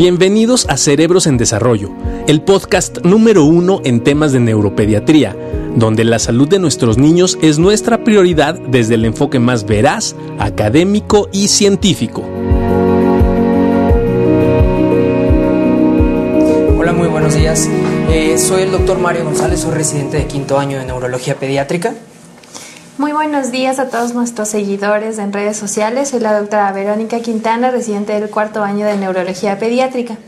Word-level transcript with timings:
Bienvenidos 0.00 0.64
a 0.70 0.78
Cerebros 0.78 1.26
en 1.26 1.36
Desarrollo, 1.36 1.90
el 2.26 2.40
podcast 2.40 3.04
número 3.04 3.44
uno 3.44 3.82
en 3.84 4.02
temas 4.02 4.32
de 4.32 4.40
neuropediatría, 4.40 5.36
donde 5.76 6.04
la 6.04 6.18
salud 6.18 6.48
de 6.48 6.58
nuestros 6.58 6.96
niños 6.96 7.36
es 7.42 7.58
nuestra 7.58 8.02
prioridad 8.02 8.54
desde 8.54 8.94
el 8.94 9.04
enfoque 9.04 9.38
más 9.38 9.66
veraz, 9.66 10.16
académico 10.38 11.28
y 11.34 11.48
científico. 11.48 12.22
Hola, 16.78 16.94
muy 16.94 17.08
buenos 17.08 17.34
días. 17.34 17.68
Eh, 18.10 18.38
soy 18.38 18.62
el 18.62 18.72
doctor 18.72 18.98
Mario 18.98 19.24
González, 19.24 19.60
soy 19.60 19.74
residente 19.74 20.16
de 20.16 20.26
quinto 20.26 20.58
año 20.58 20.78
de 20.78 20.86
neurología 20.86 21.34
pediátrica. 21.34 21.92
Muy 23.00 23.12
buenos 23.12 23.50
días 23.50 23.78
a 23.78 23.88
todos 23.88 24.12
nuestros 24.12 24.50
seguidores 24.50 25.16
en 25.16 25.32
redes 25.32 25.56
sociales. 25.56 26.10
Soy 26.10 26.20
la 26.20 26.38
doctora 26.38 26.70
Verónica 26.70 27.20
Quintana, 27.20 27.70
residente 27.70 28.12
del 28.12 28.28
cuarto 28.28 28.62
año 28.62 28.84
de 28.84 28.98
neurología 28.98 29.58
pediátrica. 29.58 30.18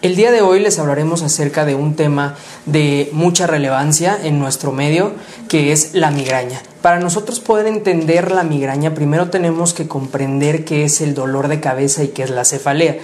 El 0.00 0.14
día 0.14 0.30
de 0.30 0.40
hoy 0.40 0.60
les 0.60 0.78
hablaremos 0.78 1.22
acerca 1.22 1.64
de 1.64 1.74
un 1.74 1.96
tema 1.96 2.36
de 2.66 3.08
mucha 3.10 3.48
relevancia 3.48 4.16
en 4.22 4.38
nuestro 4.38 4.70
medio, 4.70 5.14
que 5.48 5.72
es 5.72 5.94
la 5.94 6.12
migraña. 6.12 6.62
Para 6.82 7.00
nosotros 7.00 7.40
poder 7.40 7.66
entender 7.66 8.30
la 8.30 8.44
migraña, 8.44 8.94
primero 8.94 9.28
tenemos 9.28 9.74
que 9.74 9.88
comprender 9.88 10.64
qué 10.64 10.84
es 10.84 11.00
el 11.00 11.14
dolor 11.14 11.48
de 11.48 11.58
cabeza 11.58 12.04
y 12.04 12.08
qué 12.08 12.22
es 12.22 12.30
la 12.30 12.44
cefalea. 12.44 12.98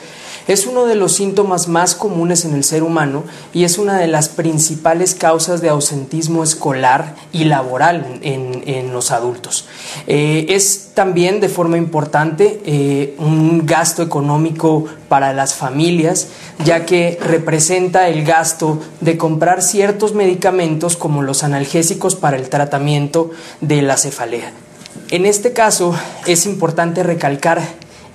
Es 0.49 0.67
uno 0.67 0.87
de 0.87 0.95
los 0.95 1.13
síntomas 1.13 1.69
más 1.69 1.95
comunes 1.95 2.45
en 2.45 2.55
el 2.55 2.65
ser 2.65 2.83
humano 2.83 3.25
y 3.53 3.65
es 3.65 3.79
una 3.79 3.99
de 3.99 4.07
las 4.07 4.29
principales 4.29 5.15
causas 5.15 5.61
de 5.61 5.69
ausentismo 5.69 6.43
escolar 6.43 7.15
y 7.33 7.45
laboral 7.45 8.19
en, 8.23 8.93
los 8.93 9.11
adultos. 9.11 9.67
Eh, 10.07 10.47
es 10.49 10.91
también 10.95 11.41
de 11.41 11.49
forma 11.49 11.77
importante 11.77 12.61
eh, 12.65 13.15
un 13.19 13.67
gasto 13.67 14.03
económico 14.03 14.87
para 15.09 15.33
las 15.33 15.55
familias, 15.55 16.29
ya 16.65 16.87
que 16.87 17.19
representa 17.23 18.09
el 18.09 18.25
gasto 18.25 18.81
de 19.01 19.17
comprar 19.17 19.63
ciertos 19.63 20.15
medicamentos 20.15 20.97
como 20.97 21.23
los 21.23 21.43
analgésicos 21.43 22.17
para 22.17 22.37
el 22.37 22.49
tratamiento 22.49 23.31
de 23.61 23.83
la 23.83 23.97
cefalea. 23.97 24.53
En 25.11 25.27
este 25.27 25.53
caso 25.53 25.95
es 26.27 26.47
importante 26.47 27.03
recalcar 27.03 27.61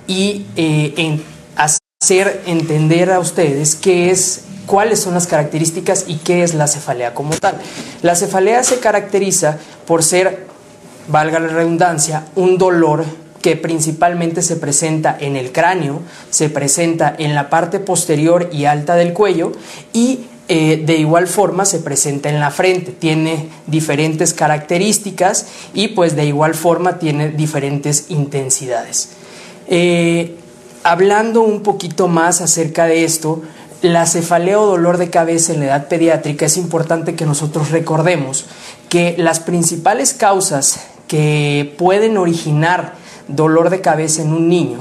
y 0.07 0.45
eh, 0.55 1.19
hacer 2.01 2.43
entender 2.45 3.11
a 3.11 3.19
ustedes 3.19 3.75
qué 3.75 4.11
es 4.11 4.41
cuáles 4.65 4.99
son 4.99 5.13
las 5.13 5.27
características 5.27 6.05
y 6.07 6.17
qué 6.17 6.43
es 6.43 6.53
la 6.53 6.67
cefalea 6.67 7.13
como 7.13 7.33
tal. 7.35 7.55
La 8.01 8.15
cefalea 8.15 8.63
se 8.63 8.79
caracteriza 8.79 9.57
por 9.87 10.03
ser, 10.03 10.45
valga 11.07 11.39
la 11.39 11.47
redundancia, 11.47 12.25
un 12.35 12.57
dolor 12.57 13.05
que 13.41 13.55
principalmente 13.55 14.41
se 14.41 14.55
presenta 14.55 15.17
en 15.19 15.35
el 15.35 15.51
cráneo, 15.51 16.01
se 16.29 16.49
presenta 16.49 17.15
en 17.17 17.33
la 17.33 17.49
parte 17.49 17.79
posterior 17.79 18.49
y 18.51 18.65
alta 18.65 18.95
del 18.95 19.13
cuello 19.13 19.51
y 19.93 20.27
eh, 20.47 20.83
de 20.85 20.97
igual 20.97 21.27
forma 21.27 21.65
se 21.65 21.79
presenta 21.79 22.29
en 22.29 22.39
la 22.39 22.51
frente, 22.51 22.91
tiene 22.91 23.49
diferentes 23.65 24.33
características 24.33 25.47
y 25.73 25.89
pues 25.89 26.15
de 26.15 26.25
igual 26.25 26.55
forma 26.55 26.99
tiene 26.99 27.29
diferentes 27.29 28.05
intensidades. 28.09 29.09
Eh, 29.67 30.35
hablando 30.85 31.41
un 31.41 31.63
poquito 31.63 32.07
más 32.07 32.41
acerca 32.41 32.85
de 32.85 33.05
esto, 33.05 33.41
la 33.81 34.05
cefalea 34.05 34.59
o 34.59 34.67
dolor 34.67 34.99
de 34.99 35.09
cabeza 35.09 35.51
en 35.51 35.61
la 35.61 35.65
edad 35.65 35.87
pediátrica 35.87 36.45
es 36.45 36.57
importante 36.57 37.15
que 37.15 37.25
nosotros 37.25 37.71
recordemos 37.71 38.45
que 38.87 39.15
las 39.17 39.39
principales 39.39 40.13
causas 40.13 40.85
que 41.07 41.73
pueden 41.79 42.17
originar 42.17 42.93
dolor 43.27 43.71
de 43.71 43.81
cabeza 43.81 44.21
en 44.21 44.31
un 44.31 44.47
niño 44.47 44.77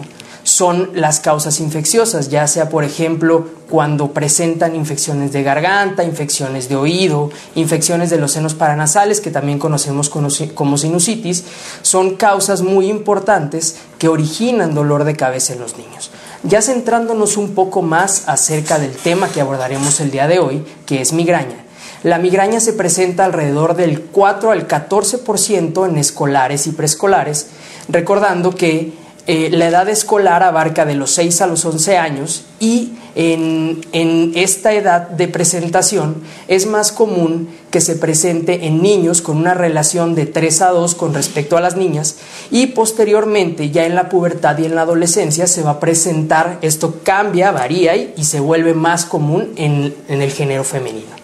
son 0.54 0.90
las 0.94 1.18
causas 1.18 1.58
infecciosas, 1.58 2.28
ya 2.28 2.46
sea 2.46 2.68
por 2.68 2.84
ejemplo 2.84 3.48
cuando 3.68 4.12
presentan 4.12 4.76
infecciones 4.76 5.32
de 5.32 5.42
garganta, 5.42 6.04
infecciones 6.04 6.68
de 6.68 6.76
oído, 6.76 7.30
infecciones 7.56 8.08
de 8.08 8.18
los 8.18 8.30
senos 8.30 8.54
paranasales, 8.54 9.20
que 9.20 9.32
también 9.32 9.58
conocemos 9.58 10.08
como 10.10 10.78
sinusitis, 10.78 11.42
son 11.82 12.14
causas 12.14 12.62
muy 12.62 12.86
importantes 12.86 13.78
que 13.98 14.06
originan 14.06 14.76
dolor 14.76 15.02
de 15.02 15.16
cabeza 15.16 15.54
en 15.54 15.58
los 15.58 15.76
niños. 15.76 16.12
Ya 16.44 16.62
centrándonos 16.62 17.36
un 17.36 17.56
poco 17.56 17.82
más 17.82 18.28
acerca 18.28 18.78
del 18.78 18.92
tema 18.92 19.30
que 19.30 19.40
abordaremos 19.40 19.98
el 19.98 20.12
día 20.12 20.28
de 20.28 20.38
hoy, 20.38 20.64
que 20.86 21.00
es 21.00 21.12
migraña. 21.12 21.64
La 22.04 22.18
migraña 22.18 22.60
se 22.60 22.74
presenta 22.74 23.24
alrededor 23.24 23.74
del 23.74 24.02
4 24.02 24.52
al 24.52 24.68
14% 24.68 25.88
en 25.88 25.98
escolares 25.98 26.68
y 26.68 26.70
preescolares, 26.70 27.48
recordando 27.88 28.54
que 28.54 29.02
eh, 29.26 29.48
la 29.50 29.68
edad 29.68 29.88
escolar 29.88 30.42
abarca 30.42 30.84
de 30.84 30.94
los 30.94 31.12
6 31.12 31.40
a 31.40 31.46
los 31.46 31.64
11 31.64 31.96
años 31.96 32.44
y 32.60 32.92
en, 33.14 34.32
esta 34.34 34.72
edad 34.72 35.08
de 35.08 35.28
presentación 35.28 36.22
es 36.48 36.66
más 36.66 36.92
común 36.92 37.48
que 37.70 37.80
se 37.80 37.96
presente 37.96 38.66
en 38.66 38.82
niños 38.82 39.22
con 39.22 39.38
una 39.38 39.54
relación 39.54 40.14
de 40.14 40.26
3 40.26 40.62
a 40.62 40.68
2 40.70 40.94
con 40.94 41.14
respecto 41.14 41.56
a 41.56 41.62
las 41.62 41.76
niñas 41.76 42.16
y 42.50 42.66
posteriormente 42.68 43.70
ya 43.70 43.86
en 43.86 43.94
la 43.94 44.10
pubertad 44.10 44.58
y 44.58 44.66
en 44.66 44.74
la 44.74 44.82
adolescencia 44.82 45.46
se 45.46 45.62
va 45.62 45.72
a 45.72 45.80
presentar, 45.80 46.58
esto 46.60 47.00
cambia, 47.02 47.50
varía 47.50 47.96
y, 47.96 48.24
se 48.24 48.40
vuelve 48.40 48.74
más 48.74 49.04
común 49.04 49.52
en, 49.56 49.94
el 50.08 50.32
género 50.32 50.64
femenino. 50.64 51.14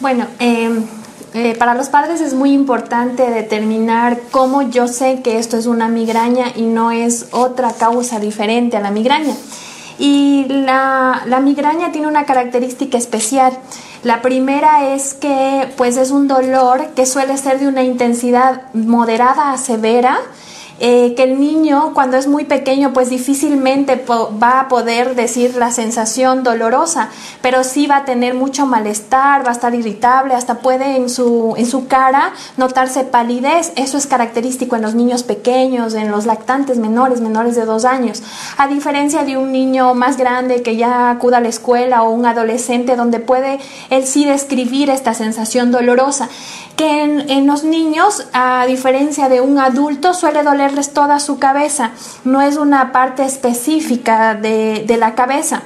Bueno, 0.00 0.26
eh 0.38 0.70
eh, 1.32 1.54
para 1.56 1.74
los 1.74 1.88
padres 1.88 2.20
es 2.20 2.34
muy 2.34 2.52
importante 2.52 3.30
determinar 3.30 4.18
cómo 4.30 4.62
yo 4.62 4.88
sé 4.88 5.20
que 5.22 5.38
esto 5.38 5.56
es 5.56 5.66
una 5.66 5.88
migraña 5.88 6.46
y 6.56 6.62
no 6.62 6.90
es 6.90 7.28
otra 7.30 7.72
causa 7.72 8.18
diferente 8.18 8.76
a 8.76 8.80
la 8.80 8.90
migraña. 8.90 9.34
Y 9.98 10.46
la, 10.48 11.22
la 11.26 11.40
migraña 11.40 11.92
tiene 11.92 12.08
una 12.08 12.24
característica 12.24 12.98
especial. 12.98 13.52
La 14.02 14.22
primera 14.22 14.94
es 14.94 15.14
que 15.14 15.68
pues 15.76 15.98
es 15.98 16.10
un 16.10 16.26
dolor 16.26 16.88
que 16.96 17.06
suele 17.06 17.36
ser 17.36 17.60
de 17.60 17.68
una 17.68 17.82
intensidad 17.82 18.62
moderada 18.72 19.52
a 19.52 19.58
severa 19.58 20.18
eh, 20.82 21.14
que 21.14 21.24
el 21.24 21.38
niño 21.38 21.92
cuando 21.92 22.16
es 22.16 22.26
muy 22.26 22.44
pequeño 22.44 22.94
pues 22.94 23.10
difícilmente 23.10 24.02
va 24.42 24.60
a 24.60 24.68
poder 24.68 25.14
decir 25.14 25.54
la 25.56 25.70
sensación 25.70 26.42
dolorosa, 26.42 27.10
pero 27.42 27.64
sí 27.64 27.86
va 27.86 27.98
a 27.98 28.04
tener 28.06 28.32
mucho 28.32 28.64
malestar, 28.64 29.44
va 29.44 29.50
a 29.50 29.52
estar 29.52 29.74
irritable, 29.74 30.34
hasta 30.34 30.60
puede 30.60 30.96
en 30.96 31.10
su, 31.10 31.54
en 31.58 31.66
su 31.66 31.86
cara 31.86 32.32
notarse 32.56 33.04
palidez. 33.04 33.72
Eso 33.76 33.98
es 33.98 34.06
característico 34.06 34.74
en 34.74 34.80
los 34.80 34.94
niños 34.94 35.22
pequeños, 35.22 35.92
en 35.92 36.10
los 36.10 36.24
lactantes 36.24 36.78
menores, 36.78 37.20
menores 37.20 37.56
de 37.56 37.66
dos 37.66 37.84
años. 37.84 38.22
A 38.56 38.66
diferencia 38.66 39.24
de 39.24 39.36
un 39.36 39.52
niño 39.52 39.92
más 39.94 40.16
grande 40.16 40.62
que 40.62 40.76
ya 40.76 41.10
acuda 41.10 41.38
a 41.38 41.40
la 41.40 41.48
escuela 41.48 42.04
o 42.04 42.10
un 42.10 42.24
adolescente 42.24 42.96
donde 42.96 43.20
puede 43.20 43.58
él 43.90 44.06
sí 44.06 44.24
describir 44.24 44.88
esta 44.88 45.12
sensación 45.12 45.72
dolorosa, 45.72 46.30
que 46.76 47.02
en, 47.02 47.28
en 47.28 47.46
los 47.46 47.64
niños, 47.64 48.26
a 48.32 48.64
diferencia 48.66 49.28
de 49.28 49.42
un 49.42 49.58
adulto, 49.58 50.14
suele 50.14 50.42
doler 50.42 50.69
toda 50.92 51.20
su 51.20 51.38
cabeza, 51.38 51.90
no 52.24 52.40
es 52.40 52.56
una 52.56 52.92
parte 52.92 53.24
específica 53.24 54.34
de, 54.34 54.84
de 54.86 54.96
la 54.96 55.14
cabeza. 55.14 55.62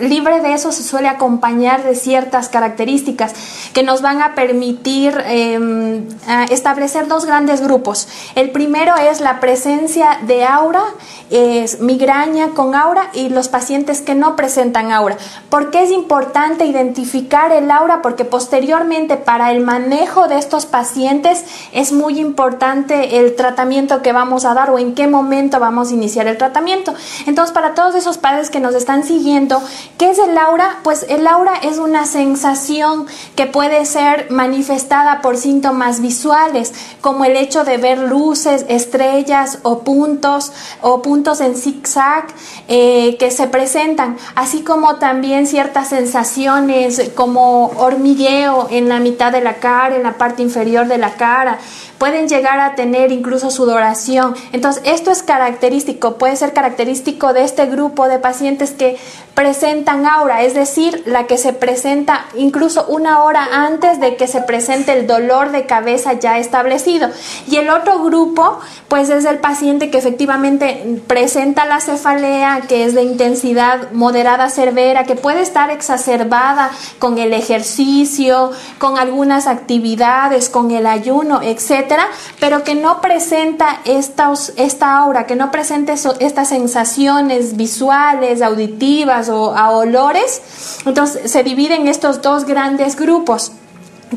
Libre 0.00 0.40
de 0.40 0.52
eso 0.52 0.70
se 0.70 0.82
suele 0.82 1.08
acompañar 1.08 1.82
de 1.82 1.94
ciertas 1.94 2.48
características 2.50 3.32
que 3.72 3.82
nos 3.82 4.02
van 4.02 4.20
a 4.20 4.34
permitir 4.34 5.18
em, 5.26 6.06
establecer 6.50 7.08
dos 7.08 7.24
grandes 7.24 7.62
grupos. 7.62 8.06
El 8.34 8.50
primero 8.50 8.94
es 8.96 9.20
la 9.20 9.40
presencia 9.40 10.18
de 10.26 10.44
aura, 10.44 10.82
es 11.30 11.80
migraña 11.80 12.50
con 12.50 12.74
aura 12.74 13.10
y 13.14 13.30
los 13.30 13.48
pacientes 13.48 14.02
que 14.02 14.14
no 14.14 14.36
presentan 14.36 14.92
aura. 14.92 15.16
¿Por 15.48 15.70
qué 15.70 15.82
es 15.82 15.90
importante 15.90 16.66
identificar 16.66 17.52
el 17.52 17.70
aura? 17.70 18.02
Porque 18.02 18.24
posteriormente 18.24 19.16
para 19.16 19.52
el 19.52 19.60
manejo 19.60 20.28
de 20.28 20.38
estos 20.38 20.66
pacientes 20.66 21.44
es 21.72 21.92
muy 21.92 22.18
importante 22.18 23.18
el 23.18 23.36
tratamiento 23.36 24.02
que 24.02 24.12
vamos 24.12 24.44
a 24.44 24.54
dar 24.54 24.70
o 24.70 24.78
en 24.78 24.94
qué 24.94 25.06
momento 25.06 25.60
vamos 25.60 25.90
a 25.90 25.94
iniciar 25.94 26.26
el 26.26 26.36
tratamiento. 26.36 26.94
Entonces, 27.26 27.52
para 27.52 27.74
todos 27.74 27.94
esos 27.94 28.18
padres 28.18 28.50
que 28.50 28.60
nos 28.60 28.74
están 28.74 29.04
siguiendo, 29.04 29.62
¿Qué 29.98 30.10
es 30.10 30.18
el 30.18 30.38
aura? 30.38 30.78
Pues 30.84 31.06
el 31.08 31.26
aura 31.26 31.54
es 31.62 31.78
una 31.78 32.06
sensación 32.06 33.06
que 33.34 33.46
puede 33.46 33.84
ser 33.84 34.30
manifestada 34.30 35.20
por 35.22 35.36
síntomas 35.36 36.00
visuales, 36.00 36.72
como 37.00 37.24
el 37.24 37.36
hecho 37.36 37.64
de 37.64 37.78
ver 37.78 37.98
luces, 37.98 38.64
estrellas 38.68 39.58
o 39.62 39.80
puntos 39.80 40.52
o 40.82 41.02
puntos 41.02 41.40
en 41.40 41.56
zigzag 41.56 42.26
eh, 42.68 43.16
que 43.18 43.30
se 43.30 43.48
presentan, 43.48 44.16
así 44.34 44.62
como 44.62 44.96
también 44.96 45.46
ciertas 45.46 45.88
sensaciones 45.88 47.10
como 47.14 47.72
hormigueo 47.76 48.68
en 48.70 48.88
la 48.88 49.00
mitad 49.00 49.32
de 49.32 49.40
la 49.40 49.54
cara, 49.54 49.96
en 49.96 50.02
la 50.02 50.16
parte 50.16 50.42
inferior 50.42 50.86
de 50.86 50.98
la 50.98 51.14
cara. 51.14 51.58
Pueden 51.98 52.28
llegar 52.28 52.60
a 52.60 52.76
tener 52.76 53.10
incluso 53.10 53.50
sudoración. 53.50 54.36
Entonces, 54.52 54.84
esto 54.86 55.10
es 55.10 55.24
característico, 55.24 56.16
puede 56.16 56.36
ser 56.36 56.52
característico 56.52 57.32
de 57.32 57.42
este 57.42 57.66
grupo 57.66 58.06
de 58.06 58.20
pacientes 58.20 58.70
que 58.70 58.96
presentan 59.34 59.67
presentan 59.68 60.06
aura, 60.06 60.44
es 60.44 60.54
decir, 60.54 61.02
la 61.04 61.26
que 61.26 61.36
se 61.36 61.52
presenta 61.52 62.24
incluso 62.34 62.86
una 62.88 63.22
hora 63.22 63.48
antes 63.52 64.00
de 64.00 64.16
que 64.16 64.26
se 64.26 64.40
presente 64.40 64.94
el 64.94 65.06
dolor 65.06 65.52
de 65.52 65.66
cabeza 65.66 66.14
ya 66.14 66.38
establecido. 66.38 67.10
Y 67.46 67.56
el 67.56 67.68
otro 67.68 68.02
grupo, 68.02 68.60
pues 68.88 69.10
es 69.10 69.26
el 69.26 69.40
paciente 69.40 69.90
que 69.90 69.98
efectivamente 69.98 71.02
presenta 71.06 71.66
la 71.66 71.80
cefalea, 71.80 72.62
que 72.66 72.84
es 72.84 72.94
de 72.94 73.02
intensidad 73.02 73.92
moderada 73.92 74.48
severa, 74.48 75.04
que 75.04 75.16
puede 75.16 75.42
estar 75.42 75.68
exacerbada 75.68 76.70
con 76.98 77.18
el 77.18 77.34
ejercicio, 77.34 78.52
con 78.78 78.96
algunas 78.96 79.46
actividades, 79.46 80.48
con 80.48 80.70
el 80.70 80.86
ayuno, 80.86 81.42
etcétera, 81.42 82.06
pero 82.40 82.64
que 82.64 82.74
no 82.74 83.02
presenta 83.02 83.80
esta, 83.84 84.32
esta 84.56 84.96
aura, 84.96 85.26
que 85.26 85.36
no 85.36 85.50
presenta 85.50 85.92
estas 85.92 86.48
sensaciones 86.48 87.54
visuales, 87.58 88.40
auditivas 88.40 89.28
o 89.28 89.57
a 89.58 89.70
olores. 89.70 90.40
Entonces 90.86 91.30
se 91.30 91.42
dividen 91.42 91.88
estos 91.88 92.22
dos 92.22 92.44
grandes 92.44 92.94
grupos. 92.94 93.50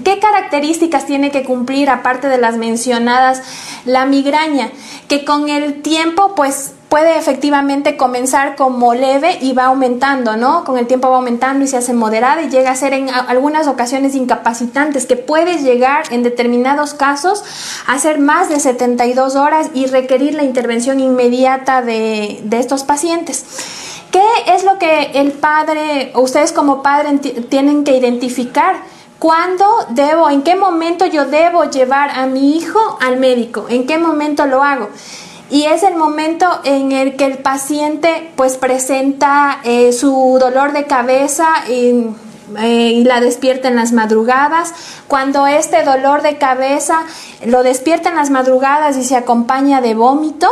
¿Qué 0.05 0.19
características 0.19 1.05
tiene 1.05 1.31
que 1.31 1.43
cumplir 1.43 1.89
aparte 1.89 2.27
de 2.27 2.37
las 2.37 2.57
mencionadas 2.57 3.41
la 3.83 4.05
migraña? 4.05 4.69
Que 5.07 5.25
con 5.25 5.49
el 5.49 5.81
tiempo 5.81 6.35
pues 6.35 6.73
puede 6.89 7.17
efectivamente 7.17 7.97
comenzar 7.97 8.55
como 8.55 8.93
leve 8.93 9.39
y 9.41 9.53
va 9.53 9.65
aumentando, 9.65 10.37
¿no? 10.37 10.63
Con 10.63 10.77
el 10.77 10.85
tiempo 10.85 11.09
va 11.09 11.17
aumentando 11.17 11.65
y 11.65 11.67
se 11.67 11.77
hace 11.77 11.93
moderada 11.93 12.43
y 12.43 12.49
llega 12.49 12.69
a 12.69 12.75
ser 12.75 12.93
en 12.93 13.09
algunas 13.09 13.67
ocasiones 13.67 14.13
incapacitantes, 14.13 15.07
que 15.07 15.15
puede 15.15 15.57
llegar 15.57 16.03
en 16.11 16.21
determinados 16.21 16.93
casos 16.93 17.43
a 17.87 17.97
ser 17.97 18.19
más 18.19 18.49
de 18.49 18.59
72 18.59 19.35
horas 19.35 19.71
y 19.73 19.87
requerir 19.87 20.35
la 20.35 20.43
intervención 20.43 20.99
inmediata 20.99 21.81
de, 21.81 22.41
de 22.43 22.59
estos 22.59 22.83
pacientes. 22.83 23.45
¿Qué 24.11 24.23
es 24.47 24.65
lo 24.65 24.77
que 24.77 25.11
el 25.13 25.31
padre, 25.31 26.11
ustedes 26.15 26.51
como 26.51 26.83
padre 26.83 27.17
tienen 27.49 27.85
que 27.85 27.95
identificar? 27.95 28.75
¿Cuándo 29.19 29.65
debo, 29.89 30.29
en 30.29 30.41
qué 30.41 30.55
momento 30.55 31.05
yo 31.05 31.25
debo 31.25 31.63
llevar 31.65 32.09
a 32.09 32.25
mi 32.25 32.57
hijo 32.57 32.79
al 32.99 33.17
médico? 33.17 33.67
¿En 33.69 33.85
qué 33.87 33.97
momento 33.97 34.45
lo 34.47 34.63
hago? 34.63 34.89
Y 35.49 35.63
es 35.65 35.83
el 35.83 35.95
momento 35.95 36.47
en 36.63 36.91
el 36.91 37.15
que 37.15 37.25
el 37.25 37.37
paciente 37.37 38.31
pues 38.35 38.57
presenta 38.57 39.59
eh, 39.63 39.93
su 39.93 40.37
dolor 40.39 40.73
de 40.73 40.85
cabeza 40.85 41.47
y 41.69 42.07
eh, 42.59 42.91
y 42.93 43.03
la 43.03 43.21
despierta 43.21 43.67
en 43.67 43.75
las 43.75 43.91
madrugadas. 43.91 44.73
Cuando 45.07 45.47
este 45.47 45.83
dolor 45.83 46.21
de 46.21 46.37
cabeza 46.37 46.99
lo 47.45 47.63
despierta 47.63 48.09
en 48.09 48.15
las 48.15 48.29
madrugadas 48.29 48.97
y 48.97 49.03
se 49.03 49.15
acompaña 49.15 49.81
de 49.81 49.93
vómito, 49.93 50.47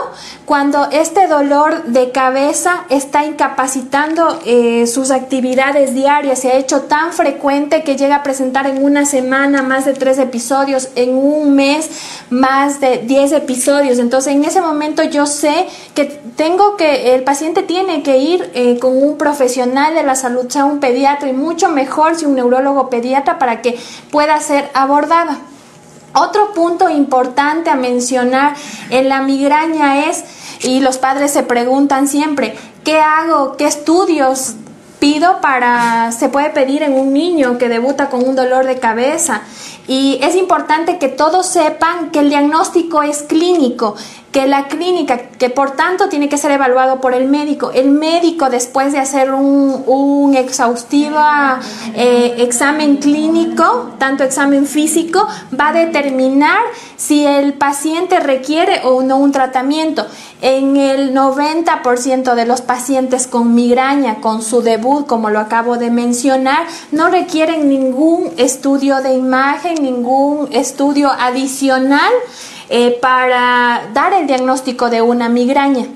cuando 0.46 0.90
este 0.92 1.28
dolor 1.28 1.84
de 1.84 2.12
cabeza 2.12 2.86
está 2.90 3.26
incapacitando 3.26 4.40
eh, 4.46 4.88
sus 4.88 5.12
actividades 5.12 5.94
diarias, 5.94 6.40
se 6.40 6.50
ha 6.50 6.58
hecho 6.58 6.82
tan 6.84 7.14
frecuente 7.14 7.84
que 7.84 7.96
llega 7.96 8.18
a 8.18 8.24
presentar 8.24 8.68
en 8.68 8.84
una 8.84 9.06
semana 9.06 9.62
más 9.62 9.86
de 9.86 9.94
tres 9.94 10.18
episodios, 10.18 10.90
en 10.96 11.16
un 11.16 11.56
mes 11.56 11.90
más 12.30 12.80
de 12.80 13.00
diez 13.00 13.32
episodios. 13.32 14.00
Entonces 14.00 14.34
en 14.34 14.44
ese 14.44 14.62
momento 14.62 15.04
yo 15.04 15.26
sé 15.26 15.68
que 15.94 16.06
tengo 16.36 16.78
que, 16.78 17.16
el 17.16 17.24
paciente 17.24 17.64
tiene 17.64 18.04
que 18.04 18.18
ir 18.18 18.50
eh, 18.54 18.80
con 18.80 19.02
un 19.02 19.18
profesional 19.18 19.94
de 19.94 20.04
la 20.04 20.16
salud, 20.16 20.48
sea 20.50 20.66
un 20.66 20.80
pediatra 20.80 21.30
y 21.30 21.34
mucho 21.34 21.70
mejor 21.70 21.89
mejor 21.90 22.16
si 22.16 22.26
un 22.26 22.36
neurólogo 22.36 22.88
pediatra 22.88 23.40
para 23.40 23.64
que 23.64 23.80
pueda 24.12 24.40
ser 24.42 24.70
abordada. 24.76 25.40
Otro 26.14 26.54
punto 26.54 26.88
importante 26.90 27.72
a 27.72 27.76
mencionar 27.76 28.56
en 28.92 29.10
la 29.10 29.22
migraña 29.22 30.06
es, 30.06 30.24
y 30.62 30.82
los 30.82 31.00
padres 31.00 31.32
se 31.32 31.42
preguntan 31.42 32.08
siempre, 32.08 32.56
¿qué 32.84 33.00
hago? 33.00 33.58
¿Qué 33.58 33.66
estudios 33.66 34.54
pido 35.00 35.42
para, 35.42 36.12
se 36.12 36.30
puede 36.30 36.52
pedir 36.52 36.84
en 36.84 36.94
un 36.94 37.12
niño 37.12 37.58
que 37.58 37.70
debuta 37.70 38.10
con 38.10 38.28
un 38.28 38.36
dolor 38.36 38.68
de 38.68 38.80
cabeza? 38.80 39.42
Y 39.88 40.20
es 40.22 40.36
importante 40.36 41.00
que 41.00 41.10
todos 41.10 41.48
sepan 41.48 42.12
que 42.12 42.20
el 42.20 42.30
diagnóstico 42.30 43.02
es 43.02 43.24
clínico, 43.24 43.96
que 44.32 44.48
la 44.48 44.68
clínica, 44.68 45.18
que 45.18 45.50
por 45.50 45.72
tanto 45.72 46.08
tiene 46.08 46.30
que 46.30 46.38
ser 46.38 46.52
evaluado 46.52 47.02
por 47.02 47.14
el 47.14 47.28
médico. 47.28 47.72
El 47.72 47.90
médico, 47.90 48.50
después 48.50 48.92
de 48.92 49.00
hacer 49.00 49.34
un, 49.34 49.84
un 49.88 50.36
exhaustivo 50.36 51.20
eh, 51.96 52.36
examen 52.38 52.98
clínico, 52.98 53.92
tanto 53.98 54.24
examen 54.24 54.68
físico, 54.68 55.28
va 55.60 55.70
a 55.70 55.74
determinar 55.74 56.60
si 56.96 57.26
el 57.26 57.54
paciente 57.54 58.20
requiere 58.20 58.82
o 58.84 59.02
no 59.02 59.18
un 59.18 59.32
tratamiento. 59.32 60.06
En 60.42 60.78
el 60.78 61.14
90% 61.14 62.36
de 62.36 62.46
los 62.46 62.62
pacientes 62.62 63.28
con 63.28 63.56
migraña, 63.56 64.22
con 64.22 64.42
su 64.42 64.62
debut, 64.62 65.08
como 65.08 65.30
lo 65.30 65.40
acabo 65.40 65.78
de 65.78 65.90
mencionar, 65.90 66.68
no 66.92 67.10
requieren 67.10 67.68
ningún 67.68 68.32
estudio 68.38 69.02
de 69.02 69.14
imagen, 69.14 69.76
ningún 69.82 70.48
estudio 70.52 71.10
adicional 71.12 72.12
eh, 72.70 72.98
para 73.02 73.90
dar 73.94 74.14
el 74.14 74.28
diagnóstico 74.28 74.90
de 74.90 75.02
una 75.02 75.30
migraña. 75.30 75.88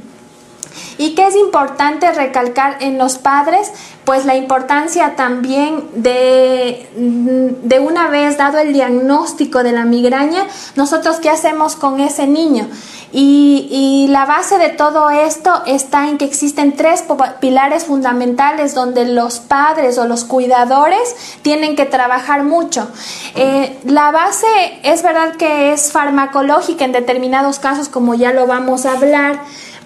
¿Y 0.97 1.15
qué 1.15 1.27
es 1.27 1.35
importante 1.35 2.11
recalcar 2.11 2.77
en 2.81 2.97
los 2.97 3.17
padres? 3.17 3.71
Pues 4.05 4.25
la 4.25 4.35
importancia 4.35 5.15
también 5.15 5.89
de, 5.95 6.89
de 6.95 7.79
una 7.79 8.09
vez 8.09 8.37
dado 8.37 8.59
el 8.59 8.73
diagnóstico 8.73 9.63
de 9.63 9.71
la 9.71 9.85
migraña, 9.85 10.45
nosotros 10.75 11.17
qué 11.17 11.29
hacemos 11.29 11.75
con 11.75 11.99
ese 11.99 12.27
niño. 12.27 12.67
Y, 13.15 13.67
y, 13.69 14.07
la 14.07 14.25
base 14.25 14.57
de 14.57 14.69
todo 14.69 15.11
esto 15.11 15.61
está 15.67 16.09
en 16.09 16.17
que 16.17 16.25
existen 16.25 16.75
tres 16.75 17.03
pilares 17.39 17.85
fundamentales 17.85 18.73
donde 18.73 19.05
los 19.05 19.39
padres 19.39 19.99
o 19.99 20.07
los 20.07 20.23
cuidadores 20.25 21.15
tienen 21.43 21.75
que 21.75 21.85
trabajar 21.85 22.41
mucho. 22.41 22.87
Eh, 23.35 23.77
la 23.85 24.09
base 24.09 24.47
es 24.81 25.03
verdad 25.03 25.35
que 25.35 25.73
es 25.73 25.91
farmacológica 25.91 26.85
en 26.85 26.91
determinados 26.91 27.59
casos, 27.59 27.87
como 27.87 28.15
ya 28.15 28.33
lo 28.33 28.47
vamos 28.47 28.87
a 28.87 28.93
hablar 28.93 29.41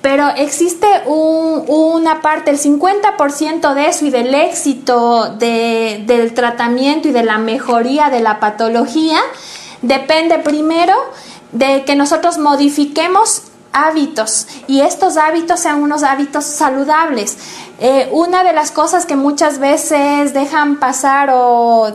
pero 0.09 0.29
existe 0.37 0.87
una 1.05 2.21
parte, 2.21 2.49
el 2.49 2.57
50% 2.57 3.73
de 3.73 3.89
eso 3.89 4.05
y 4.05 4.09
del 4.09 4.33
éxito 4.33 5.35
del 5.37 6.33
tratamiento 6.33 7.09
y 7.09 7.11
de 7.11 7.23
la 7.23 7.39
mejoría 7.39 8.09
de 8.09 8.21
la 8.21 8.39
patología 8.39 9.19
depende 9.81 10.39
primero 10.39 10.93
de 11.51 11.83
que 11.83 11.97
nosotros 11.97 12.37
modifiquemos 12.37 13.41
hábitos 13.73 14.47
y 14.67 14.79
estos 14.79 15.17
hábitos 15.17 15.59
sean 15.59 15.83
unos 15.83 16.03
hábitos 16.03 16.45
saludables. 16.45 17.37
Eh, 17.79 18.09
una 18.11 18.43
de 18.43 18.53
las 18.53 18.71
cosas 18.71 19.05
que 19.05 19.15
muchas 19.15 19.59
veces 19.59 20.33
dejan 20.33 20.77
pasar 20.77 21.29
o 21.31 21.91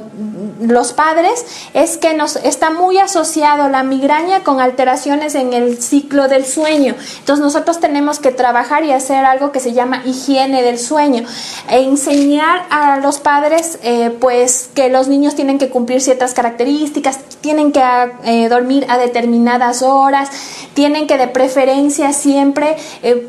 los 0.61 0.93
padres 0.93 1.45
es 1.75 1.97
que 1.97 2.15
nos 2.15 2.37
está 2.37 2.71
muy 2.71 2.99
asociado 2.99 3.69
la 3.69 3.83
migraña 3.83 4.45
con 4.45 4.61
alteraciones 4.61 5.35
en 5.35 5.53
el 5.53 5.83
ciclo 5.83 6.29
del 6.29 6.47
sueño. 6.47 6.95
Entonces 7.19 7.45
nosotros 7.45 7.81
tenemos 7.81 8.21
que 8.21 8.31
trabajar 8.31 8.85
y 8.85 8.93
hacer 8.93 9.25
algo 9.25 9.51
que 9.51 9.59
se 9.59 9.73
llama 9.73 10.03
higiene 10.05 10.63
del 10.63 10.79
sueño 10.79 11.25
e 11.69 11.81
enseñar 11.81 12.65
a 12.71 12.99
los 12.99 13.19
padres 13.19 13.81
eh, 13.83 14.17
pues 14.21 14.71
que 14.75 14.89
los 14.89 15.09
niños 15.09 15.35
tienen 15.35 15.59
que 15.59 15.69
cumplir 15.69 16.01
ciertas 16.01 16.33
características, 16.33 17.19
tienen 17.41 17.73
que 17.73 17.83
eh, 18.25 18.49
dormir 18.49 18.87
a 18.89 18.99
determinadas 18.99 19.83
horas, 19.83 20.31
tienen 20.75 21.09
que 21.09 21.19
de 21.19 21.27
preferencia 21.27 22.13
siempre 22.13 22.77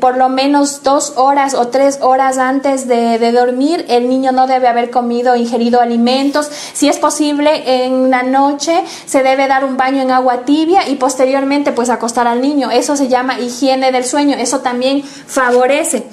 por 0.00 0.16
lo 0.16 0.28
menos 0.28 0.82
dos 0.82 1.14
horas 1.16 1.54
o 1.54 1.68
tres 1.68 1.98
horas 2.00 2.38
antes 2.48 2.86
de, 2.88 3.32
dormir, 3.32 3.84
el 3.88 4.08
niño 4.08 4.32
no 4.32 4.46
debe 4.46 4.68
haber 4.68 4.90
comido 4.90 5.32
o 5.32 5.36
ingerido 5.36 5.80
alimentos. 5.80 6.50
Si 6.72 6.88
es 6.88 6.98
posible, 6.98 7.84
en 7.84 8.10
la 8.10 8.22
noche 8.22 8.84
se 9.06 9.22
debe 9.22 9.48
dar 9.48 9.64
un 9.64 9.76
baño 9.76 10.02
en 10.02 10.10
agua 10.10 10.44
tibia 10.44 10.88
y 10.88 10.96
posteriormente 10.96 11.72
pues 11.72 11.90
acostar 11.90 12.26
al 12.26 12.40
niño. 12.40 12.70
Eso 12.70 12.96
se 12.96 13.08
llama 13.08 13.38
higiene 13.40 13.92
del 13.92 14.04
sueño. 14.04 14.36
Eso 14.36 14.60
también 14.60 15.02
favorece. 15.02 16.06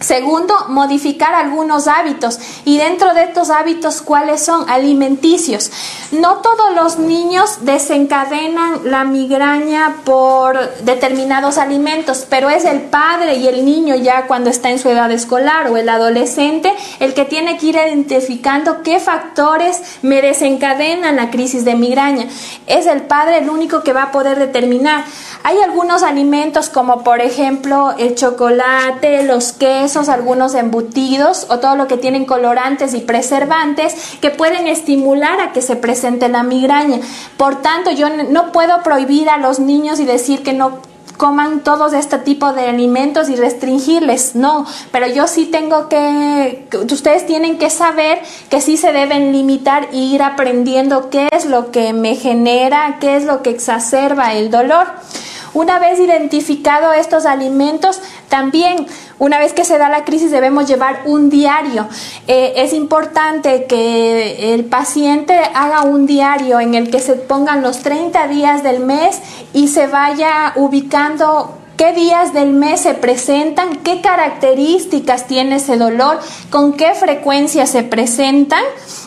Segundo, 0.00 0.54
modificar 0.68 1.34
algunos 1.34 1.86
hábitos. 1.88 2.38
Y 2.64 2.78
dentro 2.78 3.14
de 3.14 3.22
estos 3.22 3.48
hábitos, 3.50 4.02
¿cuáles 4.02 4.44
son? 4.44 4.68
Alimenticios. 4.68 5.70
No 6.12 6.38
todos 6.38 6.74
los 6.74 6.98
niños 6.98 7.58
desencadenan 7.62 8.90
la 8.90 9.04
migraña 9.04 9.96
por 10.04 10.74
determinados 10.80 11.58
alimentos, 11.58 12.26
pero 12.28 12.50
es 12.50 12.64
el 12.64 12.82
padre 12.82 13.36
y 13.36 13.46
el 13.46 13.64
niño 13.64 13.94
ya 13.94 14.26
cuando 14.26 14.50
está 14.50 14.70
en 14.70 14.78
su 14.78 14.90
edad 14.90 15.10
escolar 15.10 15.70
o 15.70 15.76
el 15.76 15.88
adolescente 15.88 16.72
el 17.00 17.14
que 17.14 17.24
tiene 17.24 17.56
que 17.56 17.66
ir 17.66 17.76
identificando 17.76 18.82
qué 18.82 19.00
factores 19.00 19.80
me 20.02 20.20
desencadenan 20.20 21.16
la 21.16 21.30
crisis 21.30 21.64
de 21.64 21.74
migraña. 21.74 22.26
Es 22.66 22.86
el 22.86 23.02
padre 23.02 23.38
el 23.38 23.48
único 23.48 23.82
que 23.82 23.92
va 23.92 24.04
a 24.04 24.12
poder 24.12 24.38
determinar. 24.38 25.04
Hay 25.42 25.58
algunos 25.60 26.02
alimentos 26.02 26.68
como 26.68 27.02
por 27.02 27.20
ejemplo 27.20 27.94
el 27.98 28.14
chocolate, 28.14 29.24
los 29.24 29.52
quesos, 29.52 29.83
algunos 30.08 30.54
embutidos 30.54 31.46
o 31.50 31.58
todo 31.58 31.76
lo 31.76 31.86
que 31.86 31.96
tienen 31.96 32.24
colorantes 32.24 32.94
y 32.94 33.00
preservantes 33.00 33.94
que 34.20 34.30
pueden 34.30 34.66
estimular 34.66 35.40
a 35.40 35.52
que 35.52 35.62
se 35.62 35.76
presente 35.76 36.28
la 36.28 36.42
migraña. 36.42 37.00
Por 37.36 37.62
tanto, 37.62 37.90
yo 37.90 38.08
no 38.08 38.50
puedo 38.52 38.82
prohibir 38.82 39.28
a 39.28 39.38
los 39.38 39.58
niños 39.58 40.00
y 40.00 40.04
decir 40.04 40.42
que 40.42 40.52
no 40.52 40.78
coman 41.16 41.60
todos 41.60 41.92
este 41.92 42.18
tipo 42.18 42.52
de 42.52 42.68
alimentos 42.68 43.28
y 43.28 43.36
restringirles, 43.36 44.34
no, 44.34 44.66
pero 44.90 45.06
yo 45.06 45.28
sí 45.28 45.46
tengo 45.46 45.88
que, 45.88 46.66
ustedes 46.90 47.24
tienen 47.26 47.58
que 47.58 47.70
saber 47.70 48.20
que 48.50 48.60
sí 48.60 48.76
se 48.76 48.92
deben 48.92 49.32
limitar 49.32 49.88
e 49.92 49.96
ir 49.96 50.22
aprendiendo 50.22 51.10
qué 51.10 51.28
es 51.30 51.44
lo 51.44 51.70
que 51.70 51.92
me 51.92 52.16
genera, 52.16 52.98
qué 53.00 53.16
es 53.16 53.24
lo 53.24 53.42
que 53.42 53.50
exacerba 53.50 54.32
el 54.34 54.50
dolor. 54.50 54.88
Una 55.54 55.78
vez 55.78 56.00
identificado 56.00 56.92
estos 56.92 57.26
alimentos, 57.26 58.00
también 58.28 58.86
una 59.18 59.38
vez 59.38 59.52
que 59.52 59.64
se 59.64 59.78
da 59.78 59.88
la 59.88 60.04
crisis 60.04 60.30
debemos 60.30 60.68
llevar 60.68 61.02
un 61.04 61.30
diario. 61.30 61.86
Eh, 62.26 62.54
es 62.56 62.72
importante 62.72 63.64
que 63.66 64.54
el 64.54 64.64
paciente 64.64 65.38
haga 65.54 65.82
un 65.82 66.06
diario 66.06 66.60
en 66.60 66.74
el 66.74 66.90
que 66.90 67.00
se 67.00 67.14
pongan 67.14 67.62
los 67.62 67.78
30 67.80 68.26
días 68.28 68.62
del 68.62 68.80
mes 68.80 69.20
y 69.52 69.68
se 69.68 69.86
vaya 69.86 70.52
ubicando 70.56 71.63
qué 71.76 71.92
días 71.92 72.32
del 72.32 72.52
mes 72.52 72.80
se 72.80 72.94
presentan, 72.94 73.76
qué 73.76 74.00
características 74.00 75.26
tiene 75.26 75.56
ese 75.56 75.76
dolor, 75.76 76.18
con 76.50 76.74
qué 76.74 76.94
frecuencia 76.94 77.66
se 77.66 77.82
presentan. 77.82 78.62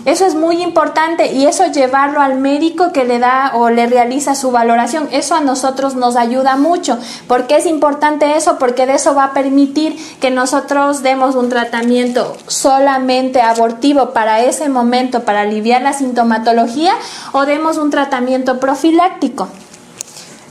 Eso 0.05 0.25
es 0.25 0.35
muy 0.35 0.61
importante 0.61 1.33
y 1.33 1.45
eso 1.45 1.65
llevarlo 1.67 2.21
al 2.21 2.39
médico 2.39 2.91
que 2.91 3.03
le 3.03 3.19
da 3.19 3.51
o 3.55 3.69
le 3.69 3.87
realiza 3.87 4.35
su 4.35 4.51
valoración. 4.51 5.07
Eso 5.11 5.35
a 5.35 5.41
nosotros 5.41 5.95
nos 5.95 6.15
ayuda 6.15 6.55
mucho. 6.55 6.97
¿Por 7.27 7.47
qué 7.47 7.57
es 7.57 7.65
importante 7.65 8.35
eso? 8.35 8.57
Porque 8.57 8.85
de 8.85 8.95
eso 8.95 9.15
va 9.15 9.25
a 9.25 9.33
permitir 9.33 9.97
que 10.19 10.31
nosotros 10.31 11.03
demos 11.03 11.35
un 11.35 11.49
tratamiento 11.49 12.37
solamente 12.47 13.41
abortivo 13.41 14.11
para 14.11 14.41
ese 14.41 14.69
momento, 14.69 15.23
para 15.23 15.41
aliviar 15.41 15.81
la 15.81 15.93
sintomatología, 15.93 16.93
o 17.31 17.45
demos 17.45 17.77
un 17.77 17.91
tratamiento 17.91 18.59
profiláctico. 18.59 19.49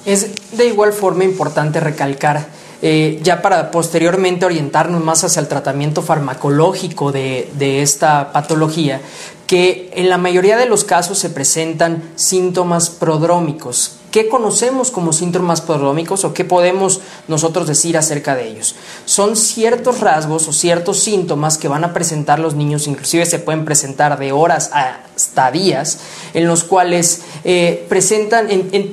Es 0.07 0.29
de 0.53 0.67
igual 0.67 0.93
forma 0.93 1.25
importante 1.25 1.81
recalcar, 1.81 2.47
eh, 2.81 3.19
ya 3.23 3.43
para 3.43 3.73
posteriormente 3.73 4.47
orientarnos 4.47 5.03
más 5.03 5.25
hacia 5.25 5.41
el 5.41 5.49
tratamiento 5.49 6.01
farmacológico 6.01 7.11
de, 7.11 7.51
de 7.59 7.83
esta 7.83 8.33
patología, 8.33 9.01
que 9.49 9.91
en 9.95 10.09
la 10.09 10.17
mayoría 10.17 10.57
de 10.57 10.67
los 10.67 10.85
casos 10.85 11.19
se 11.19 11.29
presentan 11.29 12.05
síntomas 12.15 12.89
prodrómicos, 12.89 13.96
¿Qué 14.17 14.31
conocemos 14.31 14.91
como 14.91 15.13
síntomas 15.13 15.61
prodrómicos 15.61 16.25
o 16.25 16.33
qué 16.33 16.43
podemos 16.43 17.03
nosotros 17.29 17.67
decir 17.67 17.99
acerca 17.99 18.35
de 18.35 18.49
ellos? 18.49 18.75
Son 19.05 19.37
ciertos 19.37 20.01
rasgos 20.01 20.49
o 20.49 20.55
ciertos 20.55 21.01
síntomas 21.01 21.59
que 21.59 21.69
van 21.69 21.85
a 21.85 21.93
presentar 21.93 22.39
los 22.39 22.55
niños, 22.55 22.87
inclusive 22.87 23.27
se 23.27 23.41
pueden 23.41 23.67
presentar 23.67 24.19
de 24.19 24.33
horas 24.33 24.71
hasta 24.73 25.51
días, 25.51 25.99
en 26.33 26.47
los 26.47 26.65
cuales 26.65 27.25
eh, 27.45 27.85
presentan, 27.91 28.49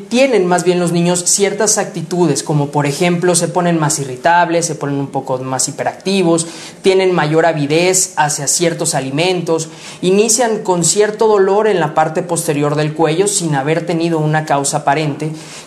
tienen 0.10 0.46
más 0.46 0.65
bien 0.65 0.82
los 0.82 0.92
niños 0.92 1.24
ciertas 1.24 1.77
actitudes, 1.77 2.44
como 2.44 2.68
por 2.68 2.86
ejemplo 2.86 3.34
se 3.34 3.48
ponen 3.48 3.80
más 3.80 4.00
irritables, 4.00 4.65
se 4.65 4.75
ponen 4.75 4.98
un 4.98 5.08
poco 5.08 5.38
más 5.38 5.70
hiperactivos, 5.70 6.48
tienen 6.82 7.13
mayor 7.13 7.46
avidez 7.46 8.12
hacia 8.18 8.48
ciertos 8.48 8.94
alimentos, 8.94 9.70
inician 10.01 10.63
con 10.63 10.84
cierto 10.84 11.27
dolor 11.27 11.68
en 11.68 11.80
la 11.80 11.94
parte 11.94 12.24
posterior 12.24 12.75
del 12.75 12.94
cuello 12.94 13.30
sin 13.30 13.56
haber 13.56 13.86
tenido 13.86 14.20
una 14.20 14.46
causa 14.46 14.80
aparente 14.80 15.12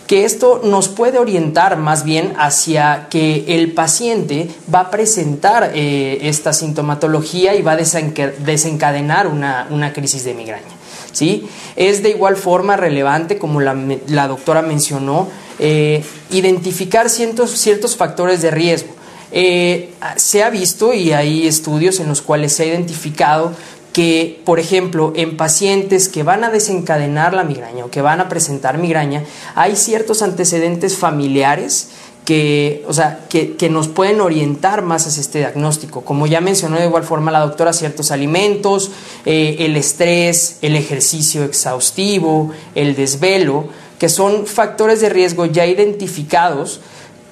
que 0.06 0.24
esto 0.24 0.60
nos 0.62 0.88
puede 0.88 1.18
orientar 1.18 1.76
más 1.76 2.04
bien 2.04 2.34
hacia 2.38 3.08
que 3.10 3.44
el 3.48 3.72
paciente 3.72 4.48
va 4.72 4.80
a 4.80 4.90
presentar 4.90 5.72
eh, 5.74 6.18
esta 6.22 6.52
sintomatología 6.52 7.54
y 7.54 7.62
va 7.62 7.72
a 7.72 7.76
desencadenar 7.76 9.26
una, 9.26 9.92
crisis 9.92 10.24
de 10.24 10.34
migraña. 10.34 10.64
¿sí? 11.12 11.48
Es 11.74 12.02
de 12.02 12.10
igual 12.10 12.36
forma 12.36 12.76
relevante, 12.76 13.38
como 13.38 13.60
la, 13.60 14.28
doctora 14.28 14.62
mencionó, 14.62 15.28
eh, 15.58 16.04
identificar 16.30 17.08
ciertos, 17.10 17.96
factores 17.96 18.42
de 18.42 18.50
riesgo. 18.50 18.94
Eh, 19.32 19.92
se 20.16 20.44
ha 20.44 20.50
visto 20.50 20.92
y 20.94 21.12
hay 21.12 21.48
estudios 21.48 21.98
en 21.98 22.08
los 22.08 22.22
cuales 22.22 22.52
se 22.52 22.62
ha 22.62 22.66
identificado 22.66 23.52
que, 23.96 24.42
por 24.44 24.60
ejemplo, 24.60 25.14
en 25.16 25.38
pacientes 25.38 26.10
que 26.10 26.22
van 26.22 26.44
a 26.44 26.50
desencadenar 26.50 27.32
la 27.32 27.44
migraña 27.44 27.86
o 27.86 27.90
que 27.90 28.02
van 28.02 28.20
a 28.20 28.28
presentar 28.28 28.76
migraña, 28.76 29.24
hay 29.54 29.74
ciertos 29.74 30.20
antecedentes 30.20 30.98
familiares 30.98 31.88
que, 32.26 32.84
o 32.86 32.92
sea, 32.92 33.20
que, 33.30 33.70
nos 33.70 33.88
pueden 33.88 34.20
orientar 34.20 34.82
más 34.82 35.06
hacia 35.06 35.22
este 35.22 35.38
diagnóstico. 35.38 36.02
Como 36.02 36.26
ya 36.26 36.42
mencionó 36.42 36.76
de 36.76 36.84
igual 36.84 37.04
forma 37.04 37.30
la 37.30 37.40
doctora, 37.40 37.72
ciertos 37.72 38.10
alimentos, 38.10 38.90
eh, 39.24 39.56
el 39.60 39.78
estrés, 39.78 40.58
el 40.60 40.76
ejercicio 40.76 41.44
exhaustivo, 41.44 42.50
el 42.74 42.96
desvelo, 42.96 43.68
que 43.98 44.10
son 44.10 44.46
factores 44.46 45.00
de 45.00 45.08
riesgo 45.08 45.46
ya 45.46 45.64
identificados 45.64 46.82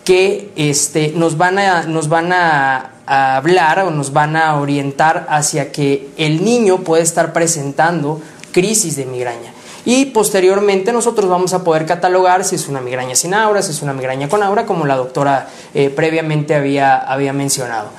que 0.02 0.50
este, 0.56 1.12
nos 1.14 1.36
van 1.36 1.58
a, 1.58 1.82
nos 1.82 2.08
van 2.08 2.32
a 2.32 2.93
a 3.06 3.36
hablar 3.36 3.80
o 3.80 3.90
nos 3.90 4.12
van 4.12 4.36
a 4.36 4.56
orientar 4.56 5.26
hacia 5.28 5.72
que 5.72 6.10
el 6.16 6.44
niño 6.44 6.78
puede 6.78 7.02
estar 7.02 7.32
presentando 7.32 8.20
crisis 8.52 8.96
de 8.96 9.06
migraña. 9.06 9.52
Y 9.84 10.06
posteriormente 10.06 10.92
nosotros 10.92 11.28
vamos 11.28 11.52
a 11.52 11.62
poder 11.62 11.84
catalogar 11.84 12.44
si 12.44 12.54
es 12.54 12.68
una 12.68 12.80
migraña 12.80 13.14
sin 13.14 13.34
aura, 13.34 13.60
si 13.60 13.72
es 13.72 13.82
una 13.82 13.92
migraña 13.92 14.28
con 14.28 14.42
aura, 14.42 14.64
como 14.64 14.86
la 14.86 14.96
doctora 14.96 15.48
eh, 15.74 15.90
previamente 15.90 16.54
había, 16.54 16.96
había 16.96 17.34
mencionado. 17.34 17.90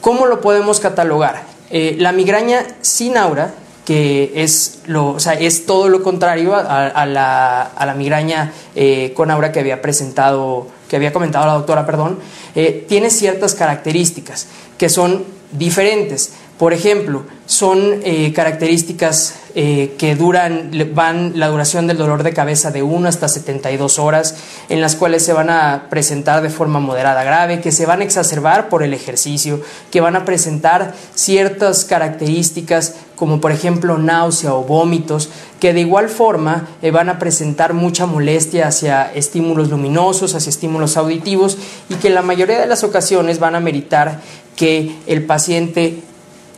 ¿Cómo 0.00 0.26
lo 0.26 0.40
podemos 0.40 0.80
catalogar? 0.80 1.42
Eh, 1.70 1.96
la 2.00 2.10
migraña 2.10 2.66
sin 2.80 3.16
aura, 3.16 3.54
que 3.90 4.30
es, 4.36 4.82
lo, 4.86 5.08
o 5.08 5.18
sea, 5.18 5.32
es 5.32 5.66
todo 5.66 5.88
lo 5.88 6.00
contrario 6.04 6.54
a, 6.54 7.06
la, 7.06 7.62
a 7.62 7.86
la, 7.86 7.94
migraña 7.94 8.52
eh, 8.76 9.12
con 9.16 9.32
aura 9.32 9.50
que 9.50 9.58
había 9.58 9.82
presentado 9.82 10.68
que 10.88 10.94
había 10.94 11.12
comentado 11.12 11.44
la 11.46 11.54
doctora, 11.54 11.84
perdón, 11.84 12.20
eh, 12.54 12.86
tiene 12.88 13.10
ciertas 13.10 13.56
características 13.56 14.46
que 14.78 14.88
son 14.88 15.24
diferentes. 15.50 16.34
Por 16.60 16.74
ejemplo, 16.74 17.22
son 17.46 18.02
eh, 18.04 18.34
características 18.34 19.36
eh, 19.54 19.94
que 19.96 20.14
duran, 20.14 20.70
van 20.94 21.32
la 21.36 21.48
duración 21.48 21.86
del 21.86 21.96
dolor 21.96 22.22
de 22.22 22.34
cabeza 22.34 22.70
de 22.70 22.82
1 22.82 23.08
hasta 23.08 23.28
72 23.28 23.98
horas, 23.98 24.36
en 24.68 24.82
las 24.82 24.94
cuales 24.94 25.24
se 25.24 25.32
van 25.32 25.48
a 25.48 25.86
presentar 25.88 26.42
de 26.42 26.50
forma 26.50 26.78
moderada 26.78 27.24
grave, 27.24 27.62
que 27.62 27.72
se 27.72 27.86
van 27.86 28.02
a 28.02 28.04
exacerbar 28.04 28.68
por 28.68 28.82
el 28.82 28.92
ejercicio, 28.92 29.62
que 29.90 30.02
van 30.02 30.16
a 30.16 30.26
presentar 30.26 30.92
ciertas 31.14 31.86
características 31.86 32.94
como 33.16 33.40
por 33.40 33.52
ejemplo 33.52 33.96
náusea 33.96 34.52
o 34.52 34.62
vómitos, 34.64 35.30
que 35.60 35.72
de 35.72 35.80
igual 35.80 36.10
forma 36.10 36.68
eh, 36.82 36.90
van 36.90 37.08
a 37.08 37.18
presentar 37.18 37.72
mucha 37.72 38.04
molestia 38.04 38.68
hacia 38.68 39.10
estímulos 39.14 39.70
luminosos, 39.70 40.34
hacia 40.34 40.50
estímulos 40.50 40.98
auditivos 40.98 41.56
y 41.88 41.94
que 41.94 42.08
en 42.08 42.14
la 42.14 42.22
mayoría 42.22 42.60
de 42.60 42.66
las 42.66 42.84
ocasiones 42.84 43.38
van 43.38 43.54
a 43.54 43.60
meritar 43.60 44.20
que 44.56 44.94
el 45.06 45.24
paciente 45.24 46.02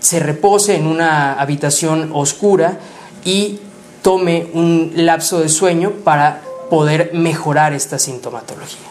se 0.02 0.20
repose 0.20 0.76
en 0.76 0.86
una 0.86 1.34
habitación 1.34 2.10
oscura 2.12 2.78
y 3.24 3.60
tome 4.02 4.48
un 4.52 4.92
lapso 4.96 5.38
de 5.38 5.48
sueño 5.48 5.92
para 6.04 6.42
poder 6.68 7.10
mejorar 7.14 7.72
esta 7.72 7.98
sintomatología. 7.98 8.88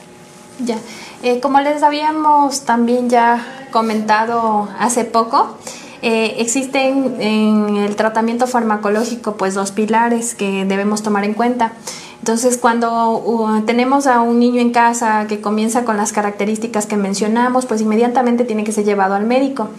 Ya, 0.59 0.77
eh, 1.21 1.39
como 1.39 1.59
les 1.59 1.83
habíamos 1.83 2.61
también 2.61 3.09
ya 3.09 3.67
comentado 3.71 4.69
hace 4.79 5.03
poco, 5.03 5.57
eh, 6.01 6.35
existen 6.39 7.17
en 7.19 7.75
el 7.77 7.95
tratamiento 7.95 8.47
farmacológico 8.47 9.35
pues 9.35 9.53
dos 9.53 9.71
pilares 9.71 10.33
que 10.33 10.65
debemos 10.65 11.03
tomar 11.03 11.25
en 11.25 11.33
cuenta. 11.33 11.73
Entonces, 12.19 12.57
cuando 12.57 13.17
uh, 13.17 13.61
tenemos 13.65 14.05
a 14.05 14.21
un 14.21 14.39
niño 14.39 14.61
en 14.61 14.71
casa 14.71 15.25
que 15.27 15.41
comienza 15.41 15.83
con 15.83 15.97
las 15.97 16.11
características 16.11 16.85
que 16.85 16.95
mencionamos, 16.95 17.65
pues 17.65 17.81
inmediatamente 17.81 18.45
tiene 18.45 18.63
que 18.63 18.71
ser 18.71 18.85
llevado 18.85 19.15
al 19.15 19.25
médico 19.25 19.69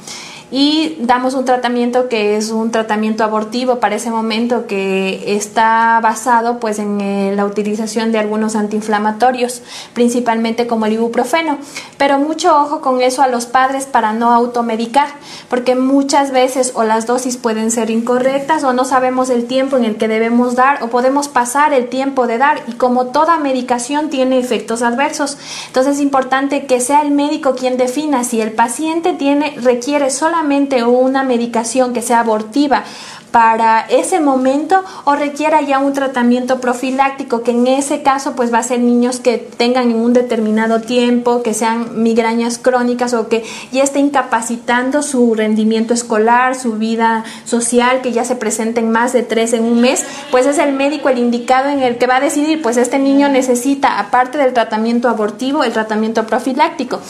y 0.53 0.99
damos 1.01 1.33
un 1.33 1.47
tratamiento 1.47 2.11
que 2.11 2.37
es 2.37 2.51
un 2.51 2.71
tratamiento 2.71 3.25
abortivo 3.25 3.81
para 3.81 3.97
ese 3.97 4.11
momento 4.11 4.67
que 4.67 5.35
está 5.35 5.99
basado 6.03 6.61
pues 6.61 6.79
en 6.79 7.01
eh, 7.01 7.33
la 7.35 7.47
utilización 7.47 8.13
de 8.13 8.19
algunos 8.19 8.55
antiinflamatorios, 8.55 9.63
principalmente 9.95 10.67
como 10.67 10.85
el 10.85 10.93
ibuprofeno. 10.93 11.57
Pero 11.97 12.19
mucho 12.19 12.55
ojo 12.55 12.83
con 12.83 13.01
eso 13.01 13.23
a 13.23 13.29
los 13.29 13.47
padres 13.47 13.87
para 13.87 14.13
no 14.13 14.31
automedicar, 14.31 15.09
porque 15.49 15.75
muchas 15.75 16.33
veces 16.33 16.73
o 16.75 16.85
las 16.85 17.07
dosis 17.07 17.39
pueden 17.39 17.71
ser 17.71 17.89
incorrectas 17.89 18.63
o 18.63 18.75
no 18.75 18.85
sabemos 18.85 19.31
el 19.31 19.47
tiempo 19.47 19.79
en 19.79 19.87
el 19.87 19.97
que 19.97 20.07
debemos 20.07 20.55
dar 20.55 20.83
o 20.83 20.89
podemos 20.89 21.29
pasar 21.29 21.73
el 21.73 21.89
tiempo 21.89 22.27
de 22.27 22.37
dar 22.37 22.63
y 22.67 22.73
como 22.73 23.07
toda 23.07 23.39
medicación 23.39 24.11
tiene 24.11 24.39
efectos 24.39 24.83
adversos. 24.83 25.39
Entonces 25.69 25.95
es 25.95 26.03
importante 26.03 26.67
que 26.67 26.81
sea 26.81 27.01
el 27.01 27.11
médico 27.11 27.55
quien 27.55 27.79
defina 27.79 28.23
si 28.23 28.43
el 28.43 28.53
paciente 28.53 29.15
tiene 29.15 29.55
requiere 29.57 30.11
solamente 30.11 30.42
una 30.87 31.23
medicación 31.23 31.93
que 31.93 32.03
sea 32.03 32.21
abortiva 32.21 32.85
para 33.33 33.81
ese 33.89 34.21
momento 34.21 34.85
o 35.05 35.17
requiera 35.17 35.63
ya 35.63 35.79
un 35.79 35.95
tratamiento 35.95 36.61
profiláctico, 36.61 37.43
que 37.43 37.53
en 37.53 37.67
ese 37.67 38.03
caso 38.03 38.37
pues 38.37 38.53
va 38.53 38.59
a 38.59 38.63
ser 38.63 38.81
niños 38.81 39.19
que 39.19 39.39
tengan 39.39 39.91
en 39.91 39.97
un 39.97 40.13
determinado 40.13 40.83
tiempo, 40.83 41.43
que 41.43 41.55
sean 41.55 42.03
migrañas 42.03 42.59
crónicas 42.59 43.15
o 43.15 43.29
que 43.29 43.43
ya 43.73 43.83
esté 43.83 43.99
incapacitando 44.01 45.03
su 45.03 45.35
rendimiento 45.35 45.95
escolar, 45.95 46.55
su 46.55 46.75
vida 46.75 47.25
social, 47.47 48.03
que 48.03 48.13
ya 48.13 48.25
se 48.25 48.37
presenten 48.37 48.91
más 48.91 49.15
de 49.15 49.23
tres 49.23 49.55
en 49.55 49.65
un 49.65 49.81
mes, 49.81 50.05
pues 50.31 50.47
es 50.47 50.59
el 50.59 50.73
médico 50.73 51.09
el 51.09 51.19
indicado 51.19 51.71
en 51.71 51.81
el 51.81 51.97
que 51.97 52.07
va 52.07 52.17
a 52.17 52.21
decidir, 52.21 52.61
pues 52.61 52.77
este 52.77 52.99
niño 52.99 53.31
necesita, 53.31 53.99
aparte 53.99 54.37
del 54.37 54.53
tratamiento 54.53 55.09
abortivo, 55.09 55.65
el 55.65 55.73
tratamiento 55.73 56.27
profiláctico. 56.27 57.01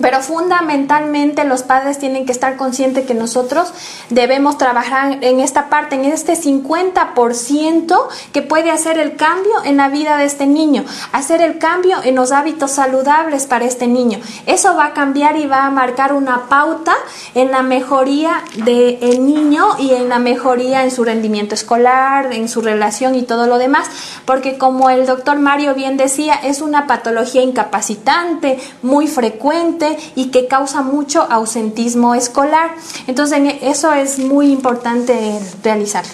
Pero 0.00 0.20
fundamentalmente 0.20 1.44
los 1.44 1.62
padres 1.62 1.98
tienen 1.98 2.26
que 2.26 2.32
estar 2.32 2.56
conscientes 2.56 3.06
que 3.06 3.14
nosotros 3.14 3.72
debemos 4.10 4.58
trabajar 4.58 5.18
en 5.22 5.40
esta 5.40 5.68
parte, 5.68 5.94
en 5.94 6.04
este 6.04 6.34
50% 6.34 8.06
que 8.32 8.42
puede 8.42 8.70
hacer 8.70 8.98
el 8.98 9.16
cambio 9.16 9.52
en 9.64 9.78
la 9.78 9.88
vida 9.88 10.18
de 10.18 10.24
este 10.24 10.46
niño, 10.46 10.84
hacer 11.12 11.40
el 11.40 11.58
cambio 11.58 11.98
en 12.04 12.14
los 12.14 12.32
hábitos 12.32 12.72
saludables 12.72 13.46
para 13.46 13.64
este 13.64 13.86
niño. 13.86 14.20
Eso 14.44 14.76
va 14.76 14.86
a 14.86 14.92
cambiar 14.92 15.36
y 15.36 15.46
va 15.46 15.64
a 15.64 15.70
marcar 15.70 16.12
una 16.12 16.48
pauta 16.48 16.94
en 17.34 17.50
la 17.50 17.62
mejoría 17.62 18.42
del 18.56 19.26
niño 19.26 19.76
y 19.78 19.92
en 19.92 20.08
la 20.08 20.18
mejoría 20.18 20.84
en 20.84 20.90
su 20.90 21.04
rendimiento 21.04 21.54
escolar, 21.54 22.32
en 22.32 22.48
su 22.48 22.60
relación 22.60 23.14
y 23.14 23.22
todo 23.22 23.46
lo 23.46 23.58
demás, 23.58 23.88
porque 24.24 24.58
como 24.58 24.90
el 24.90 25.06
doctor 25.06 25.38
Mario 25.38 25.74
bien 25.74 25.96
decía, 25.96 26.34
es 26.34 26.60
una 26.60 26.86
patología 26.86 27.42
incapacitante, 27.42 28.58
muy 28.82 29.06
frecuente, 29.06 29.85
y 30.14 30.26
que 30.30 30.46
causa 30.46 30.82
mucho 30.82 31.22
ausentismo 31.22 32.14
escolar. 32.14 32.70
Entonces 33.06 33.40
eso 33.62 33.92
es 33.92 34.18
muy 34.18 34.50
importante 34.50 35.38
realizar. 35.62 36.04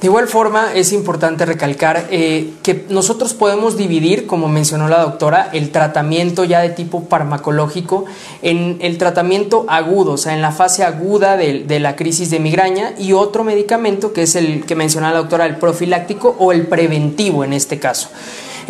De 0.00 0.06
igual 0.06 0.28
forma, 0.28 0.72
es 0.72 0.94
importante 0.94 1.44
recalcar 1.44 2.06
eh, 2.10 2.54
que 2.62 2.86
nosotros 2.88 3.34
podemos 3.34 3.76
dividir, 3.76 4.26
como 4.26 4.48
mencionó 4.48 4.88
la 4.88 5.02
doctora, 5.02 5.50
el 5.52 5.72
tratamiento 5.72 6.44
ya 6.44 6.60
de 6.60 6.70
tipo 6.70 7.04
farmacológico 7.06 8.06
en 8.40 8.78
el 8.80 8.96
tratamiento 8.96 9.66
agudo, 9.68 10.12
o 10.12 10.16
sea, 10.16 10.32
en 10.32 10.40
la 10.40 10.52
fase 10.52 10.84
aguda 10.84 11.36
de, 11.36 11.64
de 11.64 11.80
la 11.80 11.96
crisis 11.96 12.30
de 12.30 12.40
migraña, 12.40 12.94
y 12.96 13.12
otro 13.12 13.44
medicamento 13.44 14.14
que 14.14 14.22
es 14.22 14.36
el 14.36 14.64
que 14.64 14.74
mencionó 14.74 15.10
la 15.10 15.18
doctora, 15.18 15.44
el 15.44 15.56
profiláctico 15.56 16.34
o 16.38 16.52
el 16.52 16.66
preventivo 16.66 17.44
en 17.44 17.52
este 17.52 17.78
caso. 17.78 18.08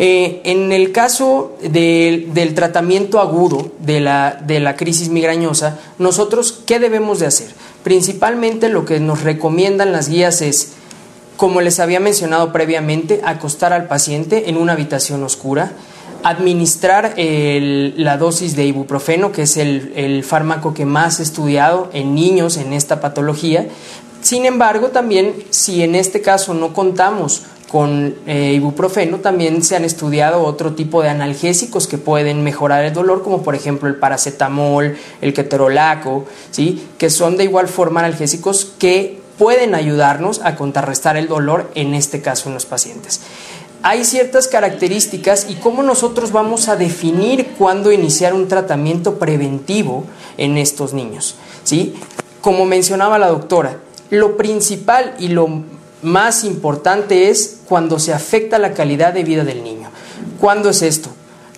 Eh, 0.03 0.41
en 0.45 0.71
el 0.71 0.91
caso 0.91 1.55
del 1.61 2.55
tratamiento 2.55 3.19
agudo 3.19 3.69
de 3.77 3.99
la, 3.99 4.75
crisis 4.75 5.09
migrañosa, 5.09 5.77
nosotros, 5.99 6.63
¿qué 6.65 6.79
debemos 6.79 7.19
de 7.19 7.27
hacer? 7.27 7.49
Principalmente 7.83 8.69
lo 8.69 8.83
que 8.83 8.99
nos 8.99 9.21
recomiendan 9.21 9.91
las 9.91 10.09
guías 10.09 10.41
es, 10.41 10.69
como 11.37 11.61
les 11.61 11.79
había 11.79 11.99
mencionado 11.99 12.51
previamente, 12.51 13.21
acostar 13.23 13.73
al 13.73 13.87
paciente 13.87 14.49
en 14.49 14.57
una 14.57 14.73
habitación 14.73 15.23
oscura, 15.23 15.73
administrar 16.23 17.13
la 17.15 18.17
dosis 18.17 18.55
de 18.55 18.65
ibuprofeno, 18.65 19.31
que 19.31 19.43
es 19.43 19.55
el, 19.55 19.93
el, 19.95 20.23
fármaco 20.23 20.73
que 20.73 20.87
más 20.87 21.19
he 21.19 21.23
estudiado 21.23 21.91
en 21.93 22.15
niños 22.15 22.57
en 22.57 22.73
esta 22.73 23.01
patología. 23.01 23.67
Sin 24.23 24.47
embargo, 24.47 24.87
también 24.87 25.35
si 25.51 25.83
en 25.83 25.93
este 25.93 26.21
caso 26.21 26.55
no 26.55 26.73
contamos 26.73 27.43
con 27.71 28.15
eh, 28.27 28.51
ibuprofeno 28.55 29.19
también 29.19 29.63
se 29.63 29.77
han 29.77 29.85
estudiado 29.85 30.43
otro 30.43 30.73
tipo 30.73 31.01
de 31.01 31.07
analgésicos 31.07 31.87
que 31.87 31.97
pueden 31.97 32.43
mejorar 32.43 32.83
el 32.83 32.93
dolor, 32.93 33.23
como 33.23 33.43
por 33.43 33.55
ejemplo 33.55 33.87
el 33.87 33.95
paracetamol, 33.95 34.97
el 35.21 35.33
ketorolaco, 35.33 36.25
¿sí? 36.51 36.85
que 36.97 37.09
son 37.09 37.37
de 37.37 37.45
igual 37.45 37.69
forma 37.69 38.01
analgésicos 38.01 38.73
que 38.77 39.21
pueden 39.37 39.73
ayudarnos 39.73 40.41
a 40.43 40.57
contrarrestar 40.57 41.15
el 41.15 41.29
dolor, 41.29 41.71
en 41.73 41.93
este 41.93 42.21
caso 42.21 42.49
en 42.49 42.55
los 42.55 42.65
pacientes. 42.65 43.21
Hay 43.83 44.03
ciertas 44.03 44.49
características 44.49 45.49
y 45.49 45.55
cómo 45.55 45.81
nosotros 45.81 46.33
vamos 46.33 46.67
a 46.67 46.75
definir 46.75 47.53
cuándo 47.57 47.93
iniciar 47.93 48.33
un 48.33 48.49
tratamiento 48.49 49.17
preventivo 49.17 50.03
en 50.37 50.57
estos 50.57 50.93
niños. 50.93 51.35
¿sí? 51.63 51.95
Como 52.41 52.65
mencionaba 52.65 53.17
la 53.17 53.29
doctora, 53.29 53.77
lo 54.09 54.35
principal 54.35 55.15
y 55.19 55.29
lo 55.29 55.63
más 56.01 56.43
importante 56.43 57.29
es 57.29 57.59
cuando 57.65 57.99
se 57.99 58.13
afecta 58.13 58.57
la 58.57 58.73
calidad 58.73 59.13
de 59.13 59.23
vida 59.23 59.43
del 59.43 59.63
niño. 59.63 59.89
¿Cuándo 60.39 60.69
es 60.69 60.81
esto? 60.81 61.09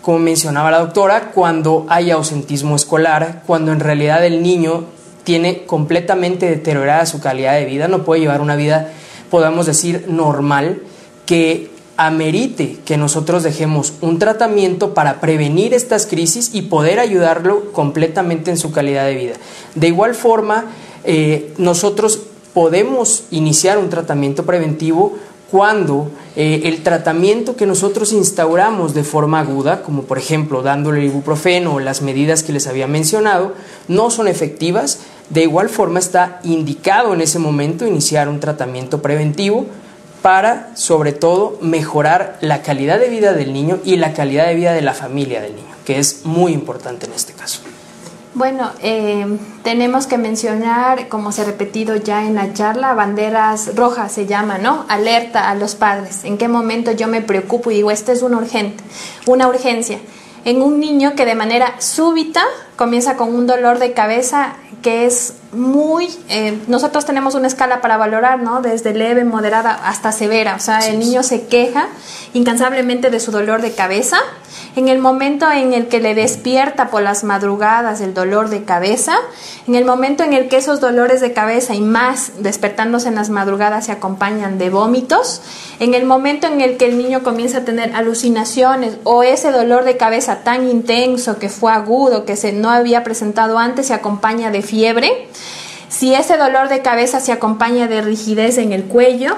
Como 0.02 0.20
mencionaba 0.20 0.72
la 0.72 0.80
doctora, 0.80 1.32
cuando 1.32 1.86
hay 1.88 2.12
ausentismo 2.12 2.76
escolar, 2.76 3.44
cuando 3.48 3.72
en 3.72 3.80
realidad 3.80 4.26
el 4.26 4.44
niño 4.44 4.86
tiene 5.24 5.66
completamente 5.66 6.50
deteriorada 6.50 7.06
su 7.06 7.22
calidad 7.22 7.54
de 7.54 7.66
vida, 7.66 7.88
no 7.88 8.04
puede 8.04 8.22
llevar 8.22 8.42
una 8.42 8.58
vida, 8.58 8.92
podamos 9.30 9.66
decir, 9.66 10.06
normal, 10.10 10.82
que 11.26 11.72
amerite 11.96 12.78
que 12.86 12.98
nosotros 12.98 13.44
dejemos 13.44 13.94
un 14.02 14.20
tratamiento 14.20 14.94
para 14.94 15.22
prevenir 15.22 15.74
estas 15.74 16.06
crisis 16.08 16.50
y 16.54 16.63
poder 16.63 17.00
ayudarlo 17.00 17.72
completamente 17.72 18.52
en 18.52 18.58
su 18.58 18.72
calidad 18.72 19.06
de 19.06 19.15
vida. 19.15 19.34
De 19.76 19.88
igual 19.88 20.15
forma, 20.15 20.65
eh, 21.04 21.54
nosotros 21.58 22.20
podemos 22.54 23.24
iniciar 23.32 23.78
un 23.78 23.89
tratamiento 23.89 24.46
preventivo 24.46 25.13
cuando 25.54 26.10
eh, 26.36 26.62
el 26.66 26.82
tratamiento 26.82 27.56
que 27.56 27.68
nosotros 27.68 28.12
instauramos 28.12 28.96
de 28.96 29.04
forma 29.04 29.39
aguda, 29.39 29.84
como 29.84 30.02
por 30.02 30.18
ejemplo 30.18 30.63
dándole 30.63 31.02
el 31.02 31.06
ibuprofeno 31.06 31.76
o 31.76 31.80
las 31.80 32.02
medidas 32.02 32.42
que 32.42 32.54
les 32.54 32.66
había 32.66 32.88
mencionado, 32.88 33.54
no 33.88 34.10
son 34.10 34.28
efectivas, 34.28 35.02
de 35.30 35.44
igual 35.44 35.70
forma 35.70 36.00
está 36.00 36.39
indicado 36.44 37.13
en 37.13 37.22
ese 37.22 37.38
momento 37.38 37.86
iniciar 37.86 38.30
un 38.30 38.39
tratamiento 38.39 39.02
preventivo 39.02 39.68
para, 40.24 40.72
sobre 40.76 41.12
todo, 41.12 41.60
mejorar 41.62 42.38
la 42.42 42.63
calidad 42.63 42.98
de 42.98 43.10
vida 43.10 43.34
del 43.34 43.54
niño 43.54 43.80
y 43.84 43.98
la 43.98 44.13
calidad 44.13 44.48
de 44.48 44.56
vida 44.56 44.74
de 44.74 44.82
la 44.82 44.94
familia 44.94 45.42
del 45.42 45.56
niño, 45.56 45.76
que 45.86 46.00
es 46.00 46.26
muy 46.26 46.54
importante 46.54 47.06
en 47.06 47.13
este 47.13 47.34
caso. 47.34 47.60
Bueno, 48.36 48.72
eh, 48.82 49.38
tenemos 49.63 50.08
que 50.08 50.17
mencionar, 50.17 51.08
como 51.08 51.32
se 51.32 51.43
ha 51.43 51.46
repetido 51.46 51.96
ya 51.96 52.26
en 52.26 52.34
la 52.34 52.52
charla, 52.52 52.96
banderas 52.96 53.76
rojas 53.76 54.12
se 54.12 54.26
llama, 54.26 54.58
¿no? 54.58 54.86
Alerta 54.89 55.52
a 55.52 55.56
los 55.56 55.76
padres. 55.76 56.24
¿En 56.24 56.39
qué 56.39 56.48
momento 56.48 56.91
yo 56.91 57.08
me 57.08 57.22
preocupo 57.22 57.69
y 57.69 57.76
digo, 57.76 57.91
esto 57.91 58.12
es 58.12 58.24
una 58.24 58.38
urgente, 58.38 58.84
una 59.28 59.48
urgencia? 59.48 60.00
En 60.46 60.63
un 60.63 60.80
niño 60.80 61.13
que 61.15 61.26
de 61.26 61.36
manera 61.36 61.80
súbita 61.80 62.41
comienza 62.76 63.17
con 63.17 63.36
un 63.36 63.46
dolor 63.46 63.78
de 63.78 63.93
cabeza 63.93 64.56
que 64.82 65.06
es 65.06 65.36
muy, 65.52 66.10
eh, 66.28 66.60
nosotros 66.67 67.06
tenemos 67.06 67.36
una 67.36 67.48
escala 67.48 67.82
para 67.82 67.98
valorar, 67.98 68.41
¿no? 68.41 68.62
Desde 68.62 68.93
leve, 68.93 69.24
moderada 69.24 69.74
hasta 69.88 70.12
severa. 70.12 70.56
O 70.56 70.60
sea, 70.60 70.80
el 70.80 70.98
niño 71.00 71.22
se 71.22 71.46
queja 71.46 71.88
incansablemente 72.34 73.12
de 73.12 73.19
su 73.19 73.32
dolor 73.32 73.62
de 73.62 73.74
cabeza 73.74 74.17
en 74.76 74.88
el 74.88 75.00
momento 75.00 75.52
en 75.52 75.74
el 75.74 75.88
que 75.88 76.00
le 76.00 76.16
despierta 76.16 76.90
por 76.90 77.04
las 77.04 77.24
madrugadas 77.24 78.02
el 78.02 78.14
dolor 78.14 78.50
de 78.50 78.64
cabeza, 78.64 79.14
en 79.68 79.76
el 79.76 79.86
momento 79.86 80.24
en 80.24 80.34
el 80.34 80.48
que 80.48 80.58
esos 80.58 80.82
dolores 80.82 81.22
de 81.22 81.34
cabeza 81.34 81.76
y 81.76 81.82
más 81.82 82.32
despertándose 82.40 83.08
en 83.08 83.16
las 83.16 83.30
madrugadas 83.30 83.86
se 83.86 83.92
acompañan 83.92 84.58
de 84.58 84.70
vómitos, 84.70 85.42
en 85.80 85.94
el 85.94 86.06
momento 86.06 86.48
en 86.48 86.62
el 86.62 86.78
que 86.78 86.86
el 86.86 86.98
niño 86.98 87.22
comienza 87.24 87.60
a 87.60 87.66
tener 87.66 87.96
alucinaciones 87.96 88.98
o 89.04 89.22
ese 89.22 89.52
dolor 89.52 89.84
de 89.84 89.98
cabeza 89.98 90.38
tan 90.44 90.68
intenso 90.68 91.38
que 91.38 91.50
fue 91.50 91.72
agudo, 91.72 92.26
que 92.26 92.36
se 92.36 92.52
no 92.52 92.70
había 92.70 93.04
presentado 93.04 93.60
antes, 93.60 93.88
se 93.88 93.94
acompaña 93.94 94.50
de 94.50 94.62
fiebre, 94.64 95.28
si 95.88 96.16
ese 96.16 96.38
dolor 96.38 96.70
de 96.70 96.82
cabeza 96.82 97.20
se 97.20 97.32
acompaña 97.32 97.88
de 97.88 98.02
rigidez 98.02 98.58
en 98.58 98.74
el 98.74 98.86
cuello, 98.86 99.36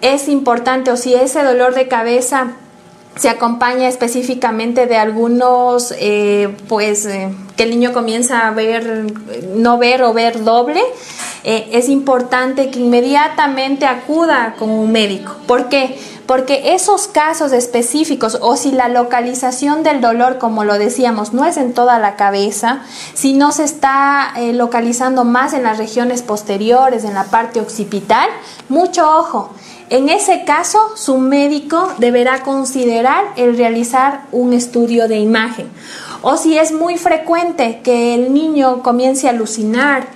es 0.00 0.28
importante, 0.28 0.92
o 0.92 0.96
si 0.96 1.14
ese 1.14 1.42
dolor 1.42 1.74
de 1.74 1.88
cabeza 1.88 2.52
se 3.20 3.28
acompaña 3.28 3.86
específicamente 3.86 4.86
de 4.86 4.96
algunos, 4.96 5.92
eh, 5.98 6.56
pues, 6.68 7.04
eh, 7.04 7.28
que 7.54 7.64
el 7.64 7.70
niño 7.70 7.92
comienza 7.92 8.48
a 8.48 8.50
ver, 8.52 9.12
no 9.56 9.76
ver 9.76 10.02
o 10.02 10.14
ver 10.14 10.42
doble, 10.42 10.80
eh, 11.44 11.68
es 11.72 11.90
importante 11.90 12.70
que 12.70 12.78
inmediatamente 12.78 13.84
acuda 13.84 14.54
con 14.58 14.70
un 14.70 14.90
médico. 14.90 15.36
¿Por 15.46 15.68
qué? 15.68 15.98
Porque 16.24 16.72
esos 16.74 17.08
casos 17.08 17.52
específicos 17.52 18.38
o 18.40 18.56
si 18.56 18.72
la 18.72 18.88
localización 18.88 19.82
del 19.82 20.00
dolor, 20.00 20.38
como 20.38 20.64
lo 20.64 20.78
decíamos, 20.78 21.34
no 21.34 21.44
es 21.44 21.58
en 21.58 21.74
toda 21.74 21.98
la 21.98 22.16
cabeza, 22.16 22.80
si 23.12 23.34
no 23.34 23.52
se 23.52 23.64
está 23.64 24.32
localizando 24.54 25.24
más 25.24 25.52
en 25.52 25.64
las 25.64 25.76
regiones 25.76 26.22
posteriores, 26.22 27.04
en 27.04 27.12
la 27.12 27.24
parte 27.24 27.60
occipital, 27.60 28.30
mucho 28.70 29.10
ojo 29.18 29.50
en 29.90 30.08
ese 30.08 30.44
caso, 30.44 30.96
su 30.96 31.18
médico 31.18 31.92
deberá 31.98 32.42
considerar 32.42 33.24
el 33.36 33.56
realizar 33.56 34.22
un 34.30 34.52
estudio 34.52 35.08
de 35.08 35.18
imagen. 35.18 35.66
O 36.22 36.36
si 36.36 36.56
es 36.56 36.70
muy 36.70 36.96
frecuente 36.96 37.80
que 37.82 38.14
el 38.14 38.32
niño 38.32 38.82
comience 38.82 39.26
a 39.26 39.30
alucinar 39.30 40.06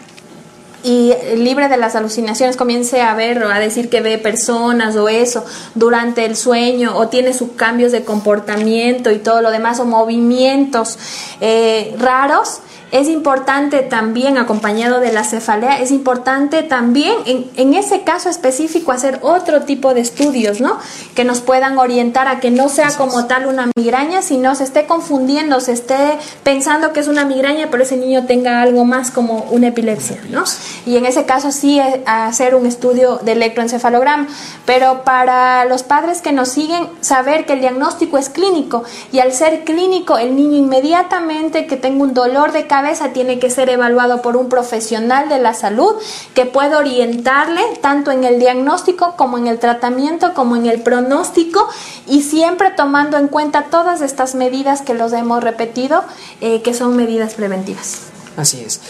y 0.85 1.15
libre 1.37 1.69
de 1.69 1.79
las 1.79 1.97
alucinaciones 1.97 2.57
comience 2.57 3.01
a 3.01 3.15
ver 3.15 3.43
o 3.43 3.51
a 3.51 3.59
decir 3.59 3.89
que 3.89 4.03
ve 4.03 4.19
personas 4.19 4.95
o 4.97 5.09
eso 5.09 5.45
durante 5.75 6.27
el 6.27 6.37
sueño 6.37 6.97
o 6.97 7.09
tiene 7.09 7.33
sus 7.33 7.53
cambios 7.53 7.91
de 7.91 8.05
comportamiento 8.05 9.11
y 9.11 9.19
todo 9.19 9.41
lo 9.41 9.51
demás 9.51 9.81
o 9.81 9.87
movimientos 9.87 10.99
eh, 11.41 11.97
raros, 11.99 12.61
es 12.93 13.09
importante 13.09 13.81
también, 13.81 14.39
acompañado 14.39 15.01
de 15.01 15.13
la 15.13 15.25
cefalea, 15.25 15.81
es 15.81 15.91
importante 15.91 16.63
también 16.63 17.15
en, 17.27 17.51
en, 17.57 17.75
ese 17.75 18.03
caso 18.03 18.29
específico 18.29 18.93
hacer 18.93 19.19
otro 19.23 19.63
tipo 19.63 19.95
de 19.95 20.01
estudios, 20.01 20.61
¿no? 20.61 20.79
Que 21.15 21.25
nos 21.25 21.41
puedan 21.41 21.79
orientar 21.79 22.29
a 22.29 22.41
que 22.41 22.51
no 22.51 22.69
sea 22.69 22.91
como 22.97 23.27
tal 23.27 23.47
una 23.47 23.69
migraña, 23.77 24.23
sino 24.23 24.55
se 24.55 24.65
esté 24.65 24.87
confundiendo, 24.87 25.61
se 25.61 25.73
esté 25.73 26.19
pensando 26.43 26.93
que 26.93 27.01
es 27.01 27.09
una 27.09 27.25
migraña, 27.25 27.69
pero 27.71 27.83
ese 27.83 27.97
niño 27.97 28.27
tenga 28.27 28.63
algo 28.63 28.85
más 28.85 29.11
como 29.11 29.47
una 29.51 29.69
epilepsia, 29.69 30.21
¿no? 30.31 30.45
Y 30.87 30.97
en 30.97 31.07
ese 31.07 31.25
caso 31.25 31.51
sí 31.51 31.81
hacer 32.07 32.55
un 32.55 32.67
estudio 32.67 33.19
de 33.23 33.33
electroencefalograma. 33.33 34.29
Pero 34.67 35.03
para 35.05 35.65
los 35.65 35.83
padres 35.83 36.23
que 36.23 36.33
nos 36.33 36.49
siguen, 36.49 36.89
saber 37.01 37.47
que 37.47 37.55
el 37.55 37.61
diagnóstico 37.61 38.19
es 38.19 38.29
clínico 38.29 38.85
y 39.13 39.19
al 39.19 39.33
ser 39.33 39.65
clínico, 39.65 40.19
el 40.19 40.37
niño 40.37 40.57
inmediatamente 40.57 41.67
que 41.67 41.77
tenga 41.77 42.03
un 42.03 42.15
dolor 42.15 42.53
de 42.53 42.67
cabeza, 42.67 42.84
tiene 43.13 43.39
que 43.39 43.51
ser 43.51 43.69
evaluado 43.71 44.23
por 44.23 44.37
un 44.37 44.49
profesional 44.49 45.29
de 45.29 45.39
la 45.39 45.55
salud 45.55 45.95
que 46.35 46.47
pueda 46.47 46.79
orientarle 46.79 47.63
tanto 47.81 48.11
en 48.11 48.25
el 48.25 48.39
diagnóstico 48.39 49.15
como 49.17 49.39
en 49.39 49.47
el 49.47 49.59
tratamiento 49.59 50.35
como 50.35 50.57
en 50.57 50.67
el 50.67 50.83
pronóstico 50.83 51.67
y 52.07 52.23
siempre 52.23 52.71
tomando 52.71 53.17
en 53.17 53.29
cuenta 53.29 53.65
todas 53.71 54.01
estas 54.01 54.35
medidas 54.35 54.83
que 54.83 54.95
los 54.95 55.13
hemos 55.13 55.43
repetido 55.43 56.05
eh, 56.41 56.63
que 56.63 56.75
son 56.75 56.97
medidas 56.97 57.35
preventivas. 57.35 58.01
Así 58.37 58.63
es. 58.65 58.81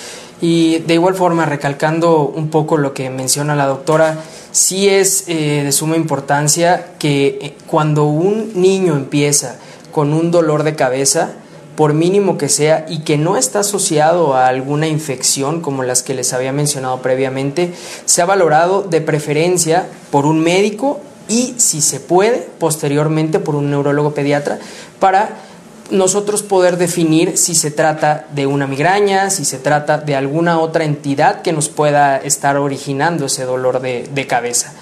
Y 0.41 0.79
de 0.81 0.95
igual 0.95 1.15
forma, 1.15 1.47
recalcando 1.47 2.27
un 2.27 2.51
poco 2.51 2.77
lo 2.77 2.93
que 2.93 3.09
menciona 3.11 3.55
la 3.55 3.67
doctora, 3.67 4.19
sí 4.51 4.89
es 4.89 5.25
eh, 5.29 5.63
de 5.65 5.73
suma 5.73 5.97
importancia 5.97 6.95
que 6.99 7.39
eh, 7.41 7.57
cuando 7.67 8.05
un 8.05 8.53
niño 8.55 8.95
empieza 8.95 9.57
con 9.93 10.13
un 10.13 10.31
dolor 10.31 10.65
de 10.65 10.75
cabeza, 10.75 11.35
por 11.77 11.95
mínimo 11.95 12.39
que 12.39 12.49
sea, 12.49 12.87
y 12.89 13.01
que 13.01 13.19
no 13.19 13.37
está 13.37 13.61
asociado 13.61 14.35
a 14.35 14.47
alguna 14.47 14.87
infección 14.87 15.61
como 15.61 15.83
las 15.83 16.03
que 16.03 16.15
les 16.15 16.33
había 16.33 16.53
mencionado 16.53 17.03
previamente, 17.03 17.73
se 18.05 18.23
ha 18.23 18.27
valorado 18.27 18.83
de 18.83 19.01
preferencia 19.01 19.87
por 20.11 20.27
un 20.27 20.41
médico 20.41 21.01
y, 21.29 21.55
si 21.57 21.81
se 21.81 22.01
puede, 22.01 22.49
posteriormente 22.59 23.39
por 23.39 23.55
un 23.55 23.71
neurólogo 23.71 24.15
pediatra 24.15 24.59
para 25.01 25.37
nosotros 25.91 26.43
poder 26.43 26.77
definir 26.77 27.37
si 27.37 27.55
se 27.55 27.71
trata 27.71 28.27
de 28.35 28.47
una 28.47 28.67
migraña, 28.67 29.31
si 29.31 29.45
se 29.45 29.59
trata 29.59 29.99
de 29.99 30.17
alguna 30.17 30.59
otra 30.59 30.85
entidad 30.85 31.43
que 31.43 31.53
nos 31.53 31.69
pueda 31.69 32.17
estar 32.17 32.57
originando 32.57 33.27
ese 33.27 33.45
dolor 33.45 33.81
de, 33.81 34.27
cabeza. 34.27 34.73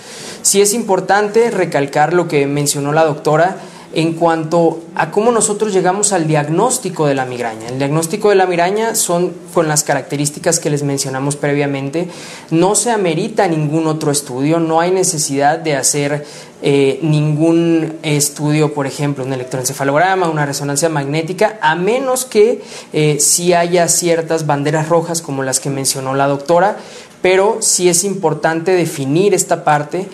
Sí 0.42 0.60
es 0.60 0.72
importante 0.74 1.50
recalcar 1.50 2.12
lo 2.12 2.28
que 2.28 2.46
mencionó 2.46 2.92
la 2.92 3.04
doctora, 3.04 3.56
en 3.94 4.14
cuanto 4.14 4.80
a 4.94 5.10
cómo 5.10 5.32
nosotros 5.32 5.72
llegamos 5.72 6.12
al 6.12 6.26
diagnóstico 6.26 7.06
de 7.06 7.14
la 7.14 7.24
migraña. 7.24 7.68
El 7.68 7.78
diagnóstico 7.78 8.30
de 8.30 8.36
la 8.36 8.46
migraña 8.46 8.94
son 8.94 9.32
con 9.52 9.68
las 9.68 9.84
características 9.84 10.60
que 10.60 10.70
les 10.70 10.82
mencionamos 10.82 11.36
previamente. 11.36 12.08
No 12.50 12.74
se 12.74 12.90
amerita 12.90 13.48
ningún 13.48 13.86
otro 13.86 14.10
estudio, 14.10 14.60
no 14.60 14.80
hay 14.80 14.90
necesidad 14.90 15.58
de 15.58 15.76
hacer 15.76 16.24
eh, 16.64 17.00
ningún 17.02 17.98
estudio, 18.02 18.72
por 18.72 18.86
ejemplo, 18.86 19.24
un 19.24 19.32
electroencefalograma, 19.32 20.28
una 20.28 20.46
resonancia 20.46 20.88
magnética, 20.88 21.58
a 21.60 21.74
menos 21.74 22.24
que 22.24 22.62
eh, 22.92 23.16
sí 23.18 23.52
haya 23.52 23.88
ciertas 23.88 24.46
banderas 24.46 24.88
rojas 24.88 25.22
como 25.22 25.42
las 25.42 25.58
que 25.58 25.70
mencionó 25.70 26.14
la 26.14 26.28
doctora, 26.28 26.76
pero 27.20 27.58
sí 27.60 27.88
es 27.88 28.04
importante 28.04 28.72
definir 28.72 29.34
esta 29.34 29.64
parte. 29.64 30.08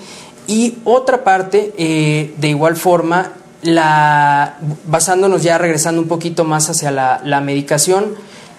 Y 0.46 0.78
otra 0.84 1.24
parte, 1.24 1.74
eh, 1.76 2.32
de 2.38 2.48
igual 2.48 2.76
forma, 2.76 3.34
la, 3.62 4.58
basándonos 4.86 5.42
ya 5.42 5.58
regresando 5.58 6.00
un 6.00 6.08
poquito 6.08 6.44
más 6.44 6.70
hacia 6.70 6.90
la, 6.90 7.40
medicación, 7.40 8.14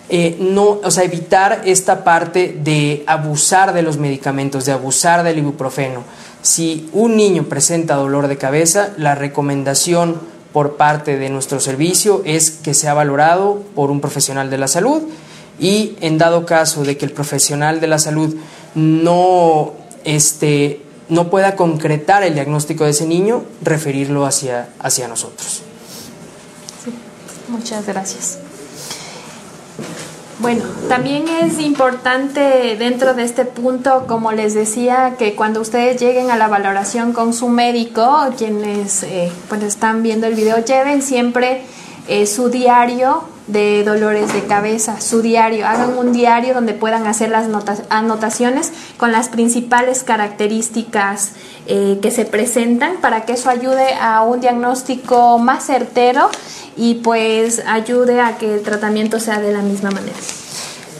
eh, 0.09 0.37
no, 0.39 0.79
o 0.83 0.91
sea, 0.91 1.03
evitar 1.03 1.61
esta 1.65 2.03
parte 2.03 2.57
de 2.63 3.03
abusar 3.05 3.73
de 3.73 3.83
los 3.83 3.97
medicamentos, 3.97 4.65
de 4.65 4.71
abusar 4.71 5.23
del 5.23 5.37
ibuprofeno. 5.37 6.03
Si 6.41 6.89
un 6.93 7.15
niño 7.15 7.43
presenta 7.43 7.95
dolor 7.95 8.27
de 8.27 8.37
cabeza, 8.37 8.89
la 8.97 9.13
recomendación 9.15 10.19
por 10.53 10.77
parte 10.77 11.17
de 11.17 11.29
nuestro 11.29 11.59
servicio 11.59 12.21
es 12.25 12.49
que 12.49 12.73
sea 12.73 12.93
valorado 12.93 13.61
por 13.75 13.91
un 13.91 14.01
profesional 14.01 14.49
de 14.49 14.57
la 14.57 14.67
salud 14.67 15.03
y 15.59 15.95
en 16.01 16.17
dado 16.17 16.45
caso 16.45 16.83
de 16.83 16.97
que 16.97 17.05
el 17.05 17.11
profesional 17.11 17.79
de 17.79 17.87
la 17.87 17.99
salud 17.99 18.35
no 18.73 19.73
este, 20.05 20.81
no 21.09 21.29
pueda 21.29 21.55
concretar 21.55 22.23
el 22.23 22.35
diagnóstico 22.35 22.85
de 22.85 22.91
ese 22.91 23.05
niño, 23.05 23.43
referirlo 23.61 24.25
hacia, 24.25 24.69
hacia 24.79 25.07
nosotros. 25.07 25.63
muchas 27.49 27.85
gracias. 27.85 28.39
Bueno, 30.39 30.63
también 30.87 31.27
es 31.27 31.59
importante 31.59 32.77
dentro 32.77 33.13
de 33.13 33.23
este 33.23 33.43
punto, 33.43 34.05
como 34.07 34.31
les 34.31 34.53
decía, 34.53 35.15
que 35.19 35.35
cuando 35.35 35.59
ustedes 35.59 35.99
lleguen 35.99 36.31
a 36.31 36.37
la 36.37 36.47
valoración 36.47 37.11
con 37.11 37.33
su 37.33 37.49
médico, 37.49 38.29
quienes 38.37 39.03
eh, 39.03 39.29
pues 39.49 39.63
están 39.63 40.01
viendo 40.01 40.27
el 40.27 40.35
video, 40.35 40.63
lleven 40.63 41.01
siempre 41.01 41.63
eh, 42.07 42.25
su 42.25 42.49
diario 42.49 43.23
de 43.49 43.83
dolores 43.83 44.31
de 44.33 44.43
cabeza, 44.45 45.01
su 45.01 45.21
diario. 45.21 45.67
Hagan 45.67 45.97
un 45.97 46.13
diario 46.13 46.53
donde 46.53 46.73
puedan 46.73 47.07
hacer 47.07 47.29
las 47.29 47.47
anotaciones 47.89 48.71
con 48.97 49.11
las 49.11 49.29
principales 49.29 50.03
características 50.03 51.33
eh, 51.67 51.99
que 52.01 52.11
se 52.11 52.25
presentan 52.25 52.97
para 53.01 53.25
que 53.25 53.33
eso 53.33 53.49
ayude 53.49 53.93
a 53.99 54.21
un 54.21 54.39
diagnóstico 54.39 55.39
más 55.39 55.65
certero 55.65 56.29
y 56.77 56.95
pues 56.95 57.61
ayude 57.67 58.21
a 58.21 58.37
que 58.37 58.55
el 58.55 58.61
tratamiento 58.61 59.19
sea 59.19 59.39
de 59.39 59.51
la 59.51 59.61
misma 59.61 59.91
manera. 59.91 60.17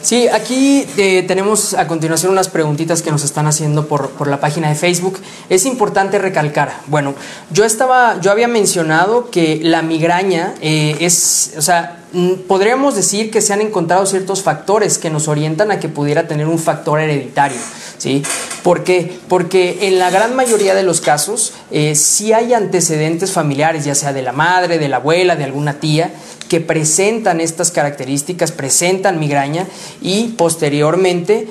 Sí, 0.02 0.28
aquí 0.28 0.86
eh, 0.98 1.24
tenemos 1.28 1.74
a 1.74 1.88
continuación 1.88 2.32
unas 2.32 2.48
preguntitas 2.48 3.02
que 3.02 3.12
nos 3.12 3.24
están 3.24 3.48
haciendo 3.48 3.88
por, 3.88 4.12
por, 4.12 4.28
la 4.28 4.40
página 4.40 4.70
de 4.70 4.76
Facebook. 4.76 5.20
Es 5.50 5.66
importante 5.66 6.18
recalcar, 6.20 6.74
bueno, 6.88 7.16
yo 7.52 7.66
estaba, 7.66 8.20
yo 8.22 8.32
había 8.32 8.48
mencionado 8.48 9.30
que 9.30 9.60
la 9.62 9.82
migraña 9.82 10.56
eh, 10.62 10.96
es, 11.02 11.54
o 11.58 11.62
sea, 11.62 12.00
podríamos 12.48 12.96
decir 12.96 13.30
que 13.30 13.42
se 13.42 13.54
han 13.54 13.62
encontrado 13.62 14.06
ciertos 14.06 14.42
factores 14.42 14.98
que 14.98 15.10
nos 15.10 15.28
orientan 15.28 15.72
a 15.72 15.80
que 15.80 15.90
pudiera 15.90 16.28
tener 16.28 16.48
un 16.48 16.60
factor 16.60 17.00
hereditario. 17.00 17.60
¿sí? 17.98 18.24
¿Por 18.70 18.84
qué? 18.84 19.18
Porque 19.28 19.88
en 19.88 19.98
la 19.98 20.12
gran 20.12 20.36
mayoría 20.36 20.76
de 20.76 20.84
los 20.84 21.02
casos 21.02 21.54
eh, 21.72 21.96
sí 21.96 22.34
hay 22.34 22.54
antecedentes 22.54 23.32
familiares, 23.32 23.84
ya 23.84 23.96
sea 23.96 24.14
de 24.14 24.22
la 24.22 24.32
madre, 24.32 24.78
de 24.78 24.88
la 24.88 24.98
abuela, 24.98 25.36
de 25.36 25.44
alguna 25.44 25.80
tía, 25.80 26.12
que 26.48 26.62
presentan 26.62 27.42
estas 27.42 27.72
características, 27.72 28.52
presentan 28.52 29.20
migraña 29.20 29.66
y 30.04 30.36
posteriormente 30.38 31.48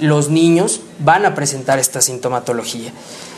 los 0.00 0.30
niños 0.30 0.80
van 0.98 1.26
a 1.26 1.34
presentar 1.34 1.78
esta 1.78 2.00
sintomatología. 2.00 2.90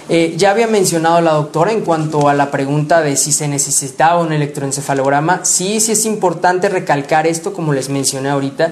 Eh, 0.09 0.35
ya 0.37 0.53
había 0.53 0.69
mencionado 0.69 1.21
la 1.21 1.33
doctora 1.33 1.73
en 1.73 1.81
cuanto 1.81 2.29
a 2.29 2.35
la 2.35 2.53
pregunta 2.53 3.03
de 3.03 3.17
si 3.17 3.33
se 3.33 3.49
necesitaba 3.49 4.21
un 4.21 4.33
electroencefalograma. 4.33 5.45
Sí, 5.45 5.81
sí 5.81 5.91
es 5.91 6.05
importante 6.05 6.69
recalcar 6.69 7.27
esto, 7.27 7.53
como 7.53 7.73
les 7.73 7.89
mencioné 7.89 8.29
ahorita. 8.29 8.71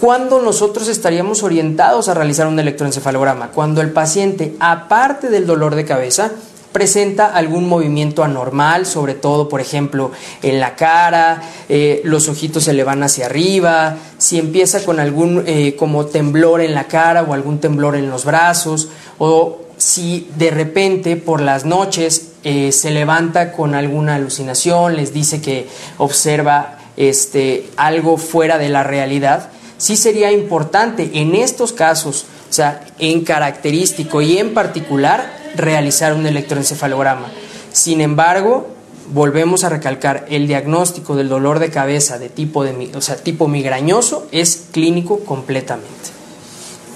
¿Cuándo 0.00 0.40
nosotros 0.40 0.88
estaríamos 0.88 1.42
orientados 1.42 2.08
a 2.08 2.14
realizar 2.14 2.46
un 2.46 2.58
electroencefalograma? 2.58 3.50
Cuando 3.50 3.82
el 3.82 3.90
paciente, 3.90 4.54
aparte 4.58 5.28
del 5.28 5.46
dolor 5.46 5.74
de 5.74 5.84
cabeza, 5.84 6.30
presenta 6.72 7.26
algún 7.26 7.68
movimiento 7.68 8.24
anormal, 8.24 8.86
sobre 8.86 9.12
todo, 9.12 9.50
por 9.50 9.60
ejemplo, 9.60 10.10
en 10.40 10.58
la 10.58 10.74
cara, 10.74 11.42
eh, 11.68 12.00
los 12.04 12.30
ojitos 12.30 12.64
se 12.64 12.72
le 12.72 12.82
van 12.82 13.02
hacia 13.02 13.26
arriba, 13.26 13.98
si 14.16 14.38
empieza 14.38 14.82
con 14.86 15.00
algún 15.00 15.44
eh, 15.46 15.76
como 15.76 16.06
temblor 16.06 16.62
en 16.62 16.74
la 16.74 16.84
cara 16.84 17.22
o 17.22 17.34
algún 17.34 17.58
temblor 17.58 17.94
en 17.94 18.08
los 18.08 18.24
brazos, 18.24 18.88
o 19.18 19.58
si 19.76 20.30
de 20.38 20.50
repente 20.50 21.16
por 21.16 21.42
las 21.42 21.66
noches 21.66 22.32
eh, 22.42 22.72
se 22.72 22.90
levanta 22.90 23.52
con 23.52 23.74
alguna 23.74 24.14
alucinación, 24.14 24.96
les 24.96 25.12
dice 25.12 25.42
que 25.42 25.68
observa 25.98 26.78
este, 26.96 27.68
algo 27.76 28.16
fuera 28.16 28.56
de 28.56 28.70
la 28.70 28.82
realidad, 28.82 29.50
sí 29.80 29.96
sería 29.96 30.30
importante 30.30 31.10
en 31.14 31.34
estos 31.34 31.72
casos, 31.72 32.26
o 32.50 32.52
sea, 32.52 32.84
en 32.98 33.24
característico 33.24 34.20
y 34.20 34.36
en 34.36 34.52
particular, 34.52 35.40
realizar 35.56 36.12
un 36.12 36.26
electroencefalograma. 36.26 37.32
Sin 37.72 38.02
embargo, 38.02 38.68
volvemos 39.12 39.64
a 39.64 39.70
recalcar, 39.70 40.26
el 40.28 40.46
diagnóstico 40.46 41.16
del 41.16 41.30
dolor 41.30 41.58
de 41.58 41.70
cabeza 41.70 42.18
de 42.18 42.28
tipo, 42.28 42.62
de, 42.62 42.90
o 42.94 43.00
sea, 43.00 43.16
tipo 43.16 43.48
migrañoso 43.48 44.28
es 44.32 44.66
clínico 44.70 45.20
completamente. 45.20 46.19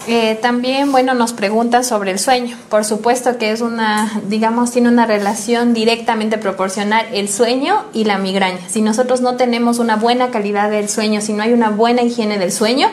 Eh, 0.06 0.38
también, 0.42 0.92
bueno, 0.92 1.14
nos 1.14 1.32
preguntan 1.32 1.82
sobre 1.82 2.10
el 2.10 2.18
sueño. 2.18 2.56
Por 2.68 2.84
supuesto 2.84 3.38
que 3.38 3.52
es 3.52 3.62
una, 3.62 4.20
digamos, 4.28 4.70
tiene 4.70 4.88
una 4.88 5.06
relación 5.06 5.72
directamente 5.72 6.36
proporcional 6.36 7.06
el 7.12 7.28
sueño 7.30 7.84
y 7.94 8.04
la 8.04 8.18
migraña. 8.18 8.58
Si 8.68 8.82
nosotros 8.82 9.22
no 9.22 9.36
tenemos 9.36 9.78
una 9.78 9.96
buena 9.96 10.30
calidad 10.30 10.70
del 10.70 10.90
sueño, 10.90 11.22
si 11.22 11.32
no 11.32 11.42
hay 11.42 11.54
una 11.54 11.70
buena 11.70 12.02
higiene 12.02 12.38
del 12.38 12.52
sueño, 12.52 12.88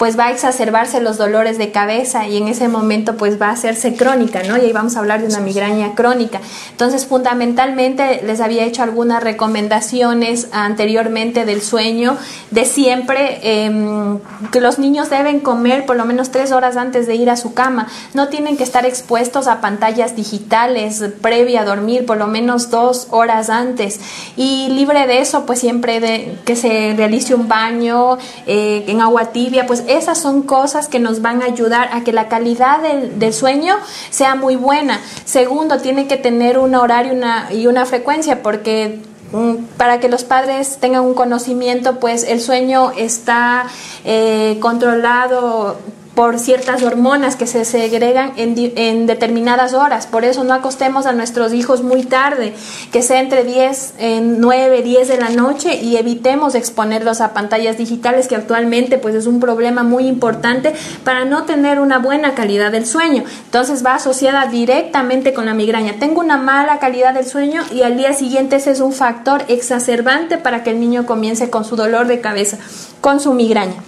pues 0.00 0.18
va 0.18 0.28
a 0.28 0.30
exacerbarse 0.30 0.98
los 1.02 1.18
dolores 1.18 1.58
de 1.58 1.72
cabeza 1.72 2.26
y 2.26 2.38
en 2.38 2.48
ese 2.48 2.68
momento 2.68 3.18
pues 3.18 3.38
va 3.38 3.48
a 3.48 3.50
hacerse 3.50 3.96
crónica, 3.96 4.42
¿no? 4.42 4.56
Y 4.56 4.62
ahí 4.62 4.72
vamos 4.72 4.96
a 4.96 5.00
hablar 5.00 5.20
de 5.20 5.26
una 5.26 5.40
migraña 5.40 5.94
crónica. 5.94 6.40
Entonces, 6.70 7.04
fundamentalmente 7.04 8.22
les 8.24 8.40
había 8.40 8.64
hecho 8.64 8.82
algunas 8.82 9.22
recomendaciones 9.22 10.48
anteriormente 10.52 11.44
del 11.44 11.60
sueño, 11.60 12.16
de 12.50 12.64
siempre 12.64 13.40
em, 13.42 14.18
que 14.50 14.62
los 14.62 14.78
niños 14.78 15.10
deben 15.10 15.40
comer 15.40 15.84
por 15.84 15.96
lo 15.96 16.06
menos 16.06 16.30
tres 16.30 16.50
horas 16.50 16.78
antes 16.78 17.06
de 17.06 17.16
ir 17.16 17.28
a 17.28 17.36
su 17.36 17.52
cama, 17.52 17.86
no 18.14 18.28
tienen 18.28 18.56
que 18.56 18.64
estar 18.64 18.86
expuestos 18.86 19.48
a 19.48 19.60
pantallas 19.60 20.16
digitales 20.16 21.04
previa 21.20 21.60
a 21.60 21.64
dormir, 21.66 22.06
por 22.06 22.16
lo 22.16 22.26
menos 22.26 22.70
dos 22.70 23.08
horas 23.10 23.50
antes. 23.50 24.00
Y 24.34 24.70
libre 24.70 25.06
de 25.06 25.20
eso, 25.20 25.44
pues 25.44 25.58
siempre 25.58 26.00
de, 26.00 26.38
que 26.46 26.56
se 26.56 26.94
realice 26.96 27.34
un 27.34 27.48
baño 27.48 28.16
eh, 28.46 28.84
en 28.86 29.02
agua 29.02 29.26
tibia, 29.26 29.66
pues 29.66 29.89
esas 29.96 30.18
son 30.18 30.42
cosas 30.42 30.88
que 30.88 30.98
nos 30.98 31.22
van 31.22 31.42
a 31.42 31.46
ayudar 31.46 31.88
a 31.92 32.02
que 32.04 32.12
la 32.12 32.28
calidad 32.28 32.80
del, 32.80 33.18
del 33.18 33.32
sueño 33.32 33.76
sea 34.10 34.34
muy 34.34 34.56
buena. 34.56 35.00
Segundo, 35.24 35.78
tiene 35.78 36.06
que 36.06 36.16
tener 36.16 36.58
un 36.58 36.74
horario 36.74 37.12
una, 37.12 37.52
y 37.52 37.66
una 37.66 37.86
frecuencia, 37.86 38.42
porque 38.42 39.00
mm, 39.32 39.54
para 39.76 40.00
que 40.00 40.08
los 40.08 40.24
padres 40.24 40.78
tengan 40.80 41.02
un 41.02 41.14
conocimiento, 41.14 41.98
pues 41.98 42.24
el 42.24 42.40
sueño 42.40 42.92
está 42.96 43.66
eh, 44.04 44.58
controlado 44.60 45.76
por 46.14 46.38
ciertas 46.38 46.82
hormonas 46.82 47.36
que 47.36 47.46
se 47.46 47.64
segregan 47.64 48.32
en, 48.36 48.54
en, 48.76 49.06
determinadas 49.06 49.74
horas. 49.74 50.06
Por 50.06 50.24
eso 50.24 50.44
no 50.44 50.54
acostemos 50.54 51.06
a 51.06 51.12
nuestros 51.12 51.52
hijos 51.52 51.82
muy 51.82 52.02
tarde, 52.02 52.54
que 52.92 53.02
sea 53.02 53.20
entre 53.20 53.44
10, 53.44 53.94
en 53.98 54.40
9, 54.40 54.82
10 54.82 55.08
de 55.08 55.18
la 55.18 55.30
noche 55.30 55.76
y 55.76 55.96
evitemos 55.96 56.54
exponerlos 56.54 57.20
a 57.20 57.32
pantallas 57.32 57.78
digitales 57.78 58.28
que 58.28 58.36
actualmente 58.36 58.98
pues 58.98 59.14
es 59.14 59.26
un 59.26 59.40
problema 59.40 59.82
muy 59.82 60.06
importante 60.06 60.74
para 61.04 61.24
no 61.24 61.44
tener 61.44 61.80
una 61.80 61.98
buena 61.98 62.34
calidad 62.34 62.72
del 62.72 62.86
sueño. 62.86 63.24
Entonces 63.44 63.84
va 63.84 63.94
asociada 63.94 64.46
directamente 64.46 65.32
con 65.32 65.46
la 65.46 65.54
migraña. 65.54 65.94
Tengo 65.98 66.20
una 66.20 66.36
mala 66.36 66.78
calidad 66.78 67.14
del 67.14 67.26
sueño 67.26 67.62
y 67.72 67.82
al 67.82 67.96
día 67.96 68.12
siguiente 68.12 68.56
ese 68.56 68.72
es 68.72 68.80
un 68.80 68.92
factor 68.92 69.44
exacerbante 69.48 70.38
para 70.38 70.64
que 70.64 70.70
el 70.70 70.80
niño 70.80 71.06
comience 71.06 71.50
con 71.50 71.64
su 71.64 71.76
dolor 71.76 72.06
de 72.08 72.20
cabeza, 72.20 72.58
con 73.00 73.20
su 73.20 73.32
migraña. 73.32 73.82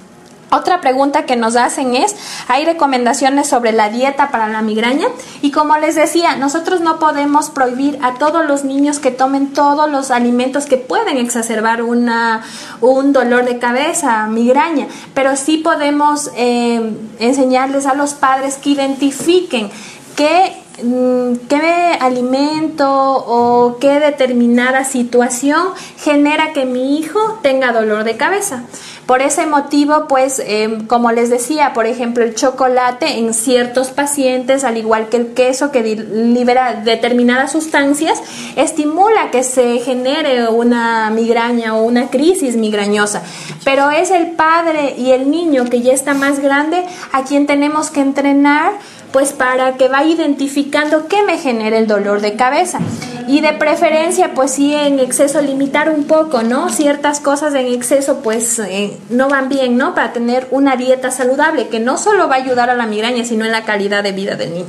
Otra 0.53 0.83
pregunta 0.83 1.25
que 1.25 1.35
nos 1.35 1.57
hacen 1.57 1.95
es, 1.95 2.15
¿hay 2.47 2.67
recomendaciones 2.67 3.49
sobre 3.49 3.73
la 3.73 3.89
dieta 3.89 4.31
para 4.31 4.49
la 4.49 4.61
migraña? 4.61 5.07
Y 5.41 5.51
como 5.51 5.79
les 5.79 5.95
decía, 5.95 6.37
nosotros 6.37 6.83
no 6.83 6.99
podemos 6.99 7.49
prohibir 7.49 7.99
a 8.03 8.15
todos 8.15 8.45
los 8.45 8.63
niños 8.63 8.99
que 8.99 9.11
tomen 9.11 9.55
todos 9.55 9.91
los 9.91 10.11
alimentos 10.11 10.67
que 10.67 10.77
pueden 10.77 11.17
exacerbar 11.17 11.83
una, 11.83 12.43
un 12.83 13.15
dolor 13.15 13.47
de 13.47 13.59
cabeza, 13.59 14.27
migraña, 14.27 14.89
pero 15.15 15.37
sí 15.37 15.57
podemos 15.57 16.31
eh, 16.37 16.99
enseñarles 17.19 17.87
a 17.87 17.95
los 17.95 18.13
padres 18.13 18.57
que 18.57 18.71
identifiquen 18.71 19.71
qué 20.17 20.63
Mm, 20.83 21.35
qué 21.49 21.99
alimento 22.01 22.89
o 22.89 23.77
qué 23.79 24.01
determinada 24.01 24.85
situación 24.85 25.69
genera 25.99 26.53
que 26.55 26.65
mi 26.65 26.99
hijo 26.99 27.39
tenga 27.43 27.73
dolor 27.73 28.05
de 28.05 28.17
cabeza. 28.17 28.65
Por 29.05 29.21
ese 29.21 29.47
motivo, 29.47 30.07
pues, 30.09 30.41
em, 30.45 30.87
como 30.87 31.13
les 31.13 31.29
decía, 31.29 31.75
por 31.75 31.87
ejemplo, 31.87 32.25
el 32.25 32.35
chocolate 32.35 33.19
en 33.19 33.35
ciertos 33.35 33.89
pacientes, 33.91 34.65
al 34.65 34.79
igual 34.79 35.09
que 35.09 35.19
el 35.19 35.35
queso 35.35 35.71
que 35.73 35.83
libera 35.83 36.81
determinadas 36.85 37.53
sustancias, 37.53 38.23
estimula 38.57 39.31
que 39.31 39.43
se 39.43 39.81
genere 39.81 40.49
una 40.49 41.11
migraña 41.11 41.77
o 41.77 41.83
una 41.83 42.09
crisis 42.09 42.57
migrañosa. 42.57 43.23
Pero 43.65 43.91
es 43.91 44.11
el 44.11 44.31
padre 44.31 44.95
y 44.97 45.11
el 45.11 45.31
niño 45.31 45.65
que 45.67 45.83
ya 45.83 45.93
está 45.93 46.15
más 46.15 46.39
grande 46.39 46.83
a 47.13 47.25
quien 47.25 47.47
tenemos 47.47 47.91
que 47.91 48.01
entrenar 48.01 48.73
pues 49.13 49.33
para 49.33 49.77
que 49.77 49.89
vaya 49.89 50.11
identificando 50.11 51.07
qué 51.07 51.23
me 51.23 51.39
genera 51.39 51.79
el 51.79 51.87
dolor 51.87 52.21
de 52.21 52.35
cabeza. 52.35 52.81
Y 53.29 53.41
de 53.41 53.53
preferencia, 53.53 54.35
pues 54.35 54.53
sí, 54.53 54.75
en 54.75 54.99
exceso 54.99 55.41
limitar 55.41 55.91
un 55.91 56.05
poco, 56.05 56.43
¿no? 56.43 56.71
Ciertas 56.71 57.21
cosas 57.21 57.55
en 57.55 57.67
exceso, 57.67 58.19
pues 58.19 58.59
eh, 58.59 58.99
no 59.11 59.29
van 59.29 59.49
bien, 59.49 59.77
¿no? 59.77 59.95
Para 59.95 60.13
tener 60.13 60.49
una 60.51 60.77
dieta 60.77 61.11
saludable, 61.11 61.69
que 61.69 61.79
no 61.79 61.99
solo 61.99 62.29
va 62.29 62.35
a 62.35 62.39
ayudar 62.39 62.69
a 62.69 62.75
la 62.75 62.87
migraña, 62.87 63.25
sino 63.25 63.45
en 63.45 63.53
la 63.53 63.65
calidad 63.65 64.03
de 64.03 64.13
vida 64.13 64.35
del 64.35 64.55
niño. 64.55 64.67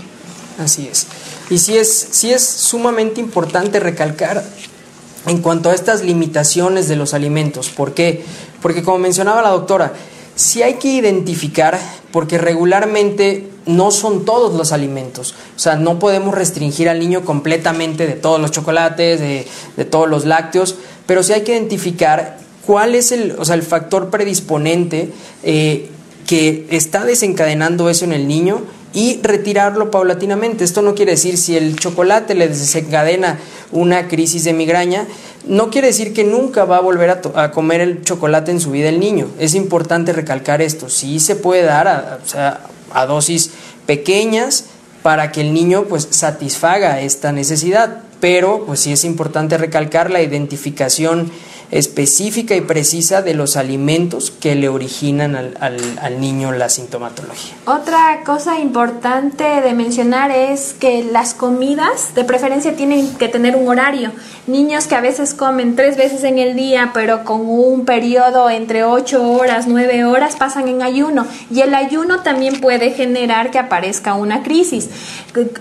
Así 0.60 0.88
es. 0.88 1.08
Y 1.50 1.58
sí 1.58 1.78
es, 1.78 2.08
sí 2.12 2.32
es 2.32 2.44
sumamente 2.44 3.20
importante 3.20 3.80
recalcar 3.80 4.44
en 5.26 5.42
cuanto 5.42 5.70
a 5.70 5.74
estas 5.74 6.04
limitaciones 6.04 6.88
de 6.88 6.96
los 6.96 7.14
alimentos. 7.14 7.70
¿Por 7.70 7.94
qué? 7.94 8.24
Porque 8.62 8.84
como 8.84 9.00
mencionaba 9.00 9.42
la 9.42 9.50
doctora, 9.50 9.94
sí 10.36 10.64
hay 10.64 10.76
que 10.76 10.90
identificar, 10.90 11.80
porque 12.12 12.38
regularmente 12.38 13.50
no 13.66 13.92
son 13.92 14.26
todos 14.26 14.54
los 14.54 14.72
alimentos. 14.72 15.36
O 15.56 15.60
sea, 15.60 15.76
no 15.76 16.00
podemos 16.00 16.36
restringir 16.36 16.90
al 16.90 17.00
niño 17.00 17.24
completamente 17.24 18.08
de 18.08 18.14
todos 18.14 18.40
los 18.40 18.52
chocolates, 18.52 19.20
de, 19.20 19.86
todos 19.86 20.10
los 20.10 20.26
lácteos, 20.26 20.76
pero 21.06 21.24
sí 21.24 21.34
hay 21.34 21.42
que 21.42 21.54
identificar 21.54 22.38
cuál 22.66 22.96
es 22.96 23.12
el, 23.12 23.36
o 23.38 23.46
sea, 23.46 23.56
el 23.56 23.64
factor 23.64 24.10
predisponente 24.10 25.12
eh, 25.44 25.90
que 26.28 26.68
está 26.70 27.04
desencadenando 27.06 27.90
eso 27.90 28.06
en 28.06 28.14
el 28.14 28.28
niño 28.28 28.62
y 28.94 29.20
retirarlo 29.22 29.92
paulatinamente. 29.92 30.64
Esto 30.64 30.82
no 30.82 30.96
quiere 30.96 31.14
decir 31.14 31.38
si 31.38 31.58
el 31.58 31.76
chocolate 31.76 32.36
le 32.36 32.48
desencadena 32.48 33.40
una 33.72 34.08
crisis 34.08 34.44
de 34.44 34.54
migraña, 34.54 35.08
no 35.46 35.70
quiere 35.70 35.88
decir 35.88 36.14
que 36.14 36.24
nunca 36.24 36.66
va 36.66 36.78
a 36.78 36.82
volver 36.82 37.22
a, 37.36 37.52
comer 37.52 37.82
el 37.82 38.04
chocolate 38.04 38.52
en 38.52 38.60
su 38.60 38.72
vida 38.72 38.90
el 38.90 39.00
niño. 39.00 39.28
Es 39.40 39.56
importante 39.56 40.14
recalcar 40.14 40.62
esto. 40.62 40.90
Sí 40.90 41.20
se 41.20 41.36
puede 41.36 41.64
dar 41.64 41.88
a, 41.88 43.06
dosis 43.06 43.52
pequeñas 43.86 44.66
para 45.02 45.32
que 45.32 45.42
el 45.42 45.54
niño 45.54 45.84
pues 45.84 46.08
satisfaga 46.12 47.02
esta 47.02 47.32
necesidad, 47.32 48.04
pero 48.22 48.66
pues 48.66 48.80
sí 48.80 48.94
es 48.94 49.04
importante 49.04 49.58
recalcar 49.58 50.10
la 50.10 50.22
identificación 50.22 51.30
específica 51.74 52.56
y 52.56 52.62
precisa 52.62 53.24
de 53.24 53.34
los 53.34 53.58
alimentos 53.58 54.30
que 54.30 54.54
le 54.54 54.70
originan 54.70 55.36
al, 55.36 55.58
al, 55.60 56.22
niño 56.22 56.52
la 56.52 56.70
sintomatología. 56.70 57.56
Otra 57.66 58.22
cosa 58.24 58.60
importante 58.60 59.44
de 59.44 59.74
mencionar 59.74 60.30
es 60.30 60.76
que 60.80 61.04
las 61.04 61.34
comidas 61.34 62.14
de 62.14 62.24
preferencia 62.26 62.76
tienen 62.76 63.16
que 63.16 63.28
tener 63.28 63.56
un 63.56 63.68
horario. 63.68 64.12
Niños 64.46 64.86
que 64.86 64.96
a 64.96 65.02
veces 65.02 65.34
comen 65.34 65.76
tres 65.76 65.98
veces 65.98 66.24
en 66.24 66.38
el 66.38 66.56
día, 66.56 66.92
pero 66.94 67.24
con 67.24 67.42
un 67.42 67.86
periodo 67.86 68.52
entre 68.52 68.84
ocho 68.84 69.32
horas, 69.32 69.66
nueve 69.68 70.06
horas, 70.06 70.36
pasan 70.36 70.68
en 70.68 70.84
ayuno. 70.84 71.26
Y 71.50 71.62
el 71.62 71.74
ayuno 71.74 72.20
también 72.20 72.62
puede 72.62 72.92
generar 72.92 73.50
que 73.50 73.58
aparezca 73.58 74.14
una 74.14 74.44
crisis. 74.44 74.90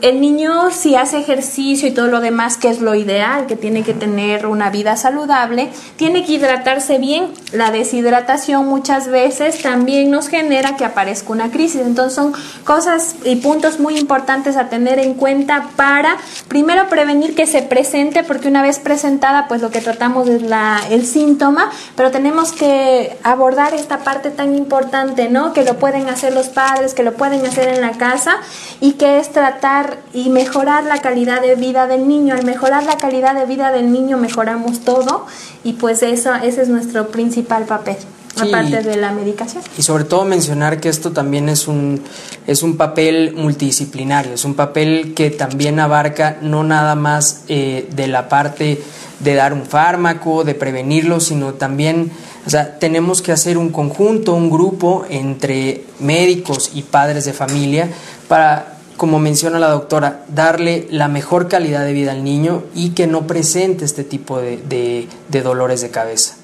El 0.02 0.20
niño 0.20 0.70
si 0.70 0.94
hace 0.94 1.18
ejercicio 1.18 1.88
y 1.88 1.92
todo 1.92 2.08
lo 2.08 2.20
demás, 2.20 2.58
que 2.58 2.68
es 2.68 2.80
lo 2.80 2.94
ideal, 2.94 3.46
que 3.46 3.56
tiene 3.56 3.82
que 3.82 3.94
tener 3.94 4.46
una 4.46 4.68
vida 4.68 4.96
saludable, 4.98 5.70
tiene 6.02 6.24
que 6.24 6.32
hidratarse 6.32 6.98
bien. 6.98 7.28
La 7.52 7.70
deshidratación 7.70 8.66
muchas 8.66 9.06
veces 9.06 9.62
también 9.62 10.10
nos 10.10 10.26
genera 10.26 10.76
que 10.76 10.84
aparezca 10.84 11.30
una 11.30 11.52
crisis. 11.52 11.80
Entonces 11.80 12.12
son 12.12 12.32
cosas 12.64 13.14
y 13.24 13.36
puntos 13.36 13.78
muy 13.78 13.96
importantes 13.96 14.56
a 14.56 14.68
tener 14.68 14.98
en 14.98 15.14
cuenta 15.14 15.68
para 15.76 16.16
primero 16.48 16.88
prevenir 16.88 17.36
que 17.36 17.46
se 17.46 17.62
presente, 17.62 18.24
porque 18.24 18.48
una 18.48 18.62
vez 18.62 18.80
presentada, 18.80 19.46
pues 19.46 19.62
lo 19.62 19.70
que 19.70 19.80
tratamos 19.80 20.26
es 20.26 20.42
la, 20.42 20.80
el 20.90 21.06
síntoma, 21.06 21.70
pero 21.94 22.10
tenemos 22.10 22.50
que 22.50 23.16
abordar 23.22 23.72
esta 23.72 23.98
parte 23.98 24.30
tan 24.30 24.56
importante, 24.56 25.28
¿no? 25.28 25.52
Que 25.52 25.62
lo 25.62 25.78
pueden 25.78 26.08
hacer 26.08 26.34
los 26.34 26.48
padres, 26.48 26.94
que 26.94 27.04
lo 27.04 27.12
pueden 27.12 27.46
hacer 27.46 27.68
en 27.68 27.80
la 27.80 27.92
casa 27.92 28.38
y 28.80 28.94
que 28.94 29.20
es 29.20 29.30
tratar 29.30 29.98
y 30.12 30.30
mejorar 30.30 30.82
la 30.82 30.98
calidad 30.98 31.40
de 31.42 31.54
vida 31.54 31.86
del 31.86 32.08
niño. 32.08 32.34
Al 32.34 32.44
mejorar 32.44 32.82
la 32.82 32.96
calidad 32.96 33.36
de 33.36 33.46
vida 33.46 33.70
del 33.70 33.92
niño 33.92 34.18
mejoramos 34.18 34.80
todo 34.80 35.26
y 35.62 35.74
pues 35.74 35.91
pues 35.98 36.20
eso, 36.20 36.34
ese 36.34 36.62
es 36.62 36.68
nuestro 36.68 37.08
principal 37.08 37.64
papel. 37.64 37.96
aparte 38.34 38.82
de 38.82 38.96
la 38.96 39.12
medicación. 39.12 39.62
Y 39.76 39.82
sobre 39.82 40.04
todo 40.04 40.24
mencionar 40.24 40.80
que 40.80 40.88
esto 40.88 41.12
también 41.12 41.50
es 41.50 41.68
un, 41.68 42.00
es 42.46 42.62
un 42.62 42.78
papel 42.78 43.34
multidisciplinario, 43.36 44.32
es 44.32 44.46
un 44.46 44.54
papel 44.54 45.12
que 45.14 45.28
también 45.28 45.78
abarca 45.78 46.38
no 46.40 46.64
nada 46.64 46.94
más 46.94 47.42
eh, 47.48 47.90
de 47.94 48.06
la 48.06 48.30
parte 48.30 48.80
de 49.20 49.34
dar 49.34 49.52
un 49.52 49.66
fármaco, 49.66 50.44
de 50.44 50.54
prevenirlo, 50.54 51.20
sino 51.20 51.52
también, 51.52 52.10
o 52.46 52.48
sea, 52.48 52.78
tenemos 52.78 53.20
que 53.20 53.32
hacer 53.32 53.58
un 53.58 53.68
conjunto, 53.68 54.32
un 54.32 54.48
grupo 54.48 55.04
entre 55.10 55.84
médicos 56.00 56.70
y 56.72 56.84
padres 56.84 57.26
de 57.26 57.34
familia 57.34 57.90
para 58.28 58.71
como 59.02 59.18
menciona 59.18 59.58
la 59.58 59.70
doctora, 59.70 60.20
darle 60.28 60.86
la 60.88 61.08
mejor 61.08 61.48
calidad 61.48 61.84
de 61.84 61.92
vida 61.92 62.12
al 62.12 62.22
niño 62.22 62.62
y 62.72 62.90
que 62.90 63.08
no 63.08 63.26
presente 63.26 63.84
este 63.84 64.04
tipo 64.04 64.38
de, 64.38 65.08
dolores 65.42 65.80
de 65.80 65.90
cabeza. 65.90 66.36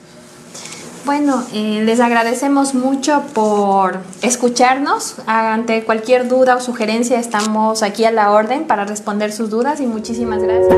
Bueno, 1.05 1.44
eh, 1.55 1.83
les 1.85 2.01
agradecemos 2.01 2.75
mucho 2.75 3.23
por 3.33 4.01
escucharnos. 4.23 5.18
Ante 5.29 5.85
cualquier 5.85 6.27
duda 6.27 6.57
o 6.57 6.61
sugerencia 6.61 7.21
estamos 7.21 7.85
aquí 7.85 8.05
a 8.05 8.11
la 8.11 8.33
orden 8.33 8.64
para 8.64 8.85
responder 8.85 9.31
sus 9.31 9.51
dudas 9.51 9.81
y 9.81 9.87
muchísimas 9.87 10.42
gracias. 10.42 10.77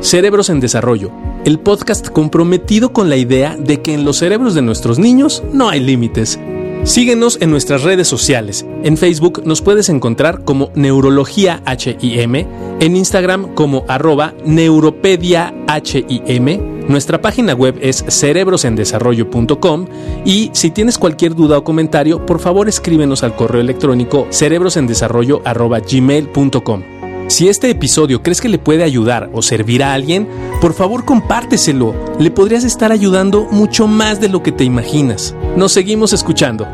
Cerebros 0.00 0.50
en 0.50 0.58
Desarrollo 0.58 1.29
el 1.44 1.58
podcast 1.58 2.08
comprometido 2.08 2.92
con 2.92 3.08
la 3.08 3.16
idea 3.16 3.56
de 3.56 3.80
que 3.80 3.94
en 3.94 4.04
los 4.04 4.18
cerebros 4.18 4.54
de 4.54 4.62
nuestros 4.62 4.98
niños 4.98 5.42
no 5.52 5.68
hay 5.68 5.80
límites. 5.80 6.38
Síguenos 6.84 7.38
en 7.40 7.50
nuestras 7.50 7.82
redes 7.82 8.08
sociales. 8.08 8.66
En 8.82 8.96
Facebook 8.96 9.42
nos 9.44 9.60
puedes 9.60 9.88
encontrar 9.88 10.44
como 10.44 10.70
Neurología 10.74 11.62
HIM, 11.66 12.46
en 12.80 12.96
Instagram 12.96 13.54
como 13.54 13.84
arroba 13.86 14.34
Neuropedia 14.44 15.54
HIM, 15.66 16.80
nuestra 16.90 17.22
página 17.22 17.54
web 17.54 17.78
es 17.80 18.04
cerebrosendesarrollo.com 18.08 19.86
y 20.24 20.50
si 20.52 20.72
tienes 20.72 20.98
cualquier 20.98 21.36
duda 21.36 21.58
o 21.58 21.64
comentario, 21.64 22.26
por 22.26 22.40
favor 22.40 22.68
escríbenos 22.68 23.22
al 23.22 23.36
correo 23.36 23.60
electrónico 23.60 24.26
cerebrosendesarrollo.gmail.com. 24.30 26.99
Si 27.30 27.48
este 27.48 27.70
episodio 27.70 28.24
crees 28.24 28.40
que 28.40 28.48
le 28.48 28.58
puede 28.58 28.82
ayudar 28.82 29.30
o 29.32 29.40
servir 29.40 29.84
a 29.84 29.94
alguien, 29.94 30.28
por 30.60 30.74
favor 30.74 31.04
compárteselo. 31.04 31.94
Le 32.18 32.32
podrías 32.32 32.64
estar 32.64 32.90
ayudando 32.90 33.46
mucho 33.52 33.86
más 33.86 34.20
de 34.20 34.28
lo 34.28 34.42
que 34.42 34.50
te 34.50 34.64
imaginas. 34.64 35.36
Nos 35.56 35.70
seguimos 35.70 36.12
escuchando. 36.12 36.66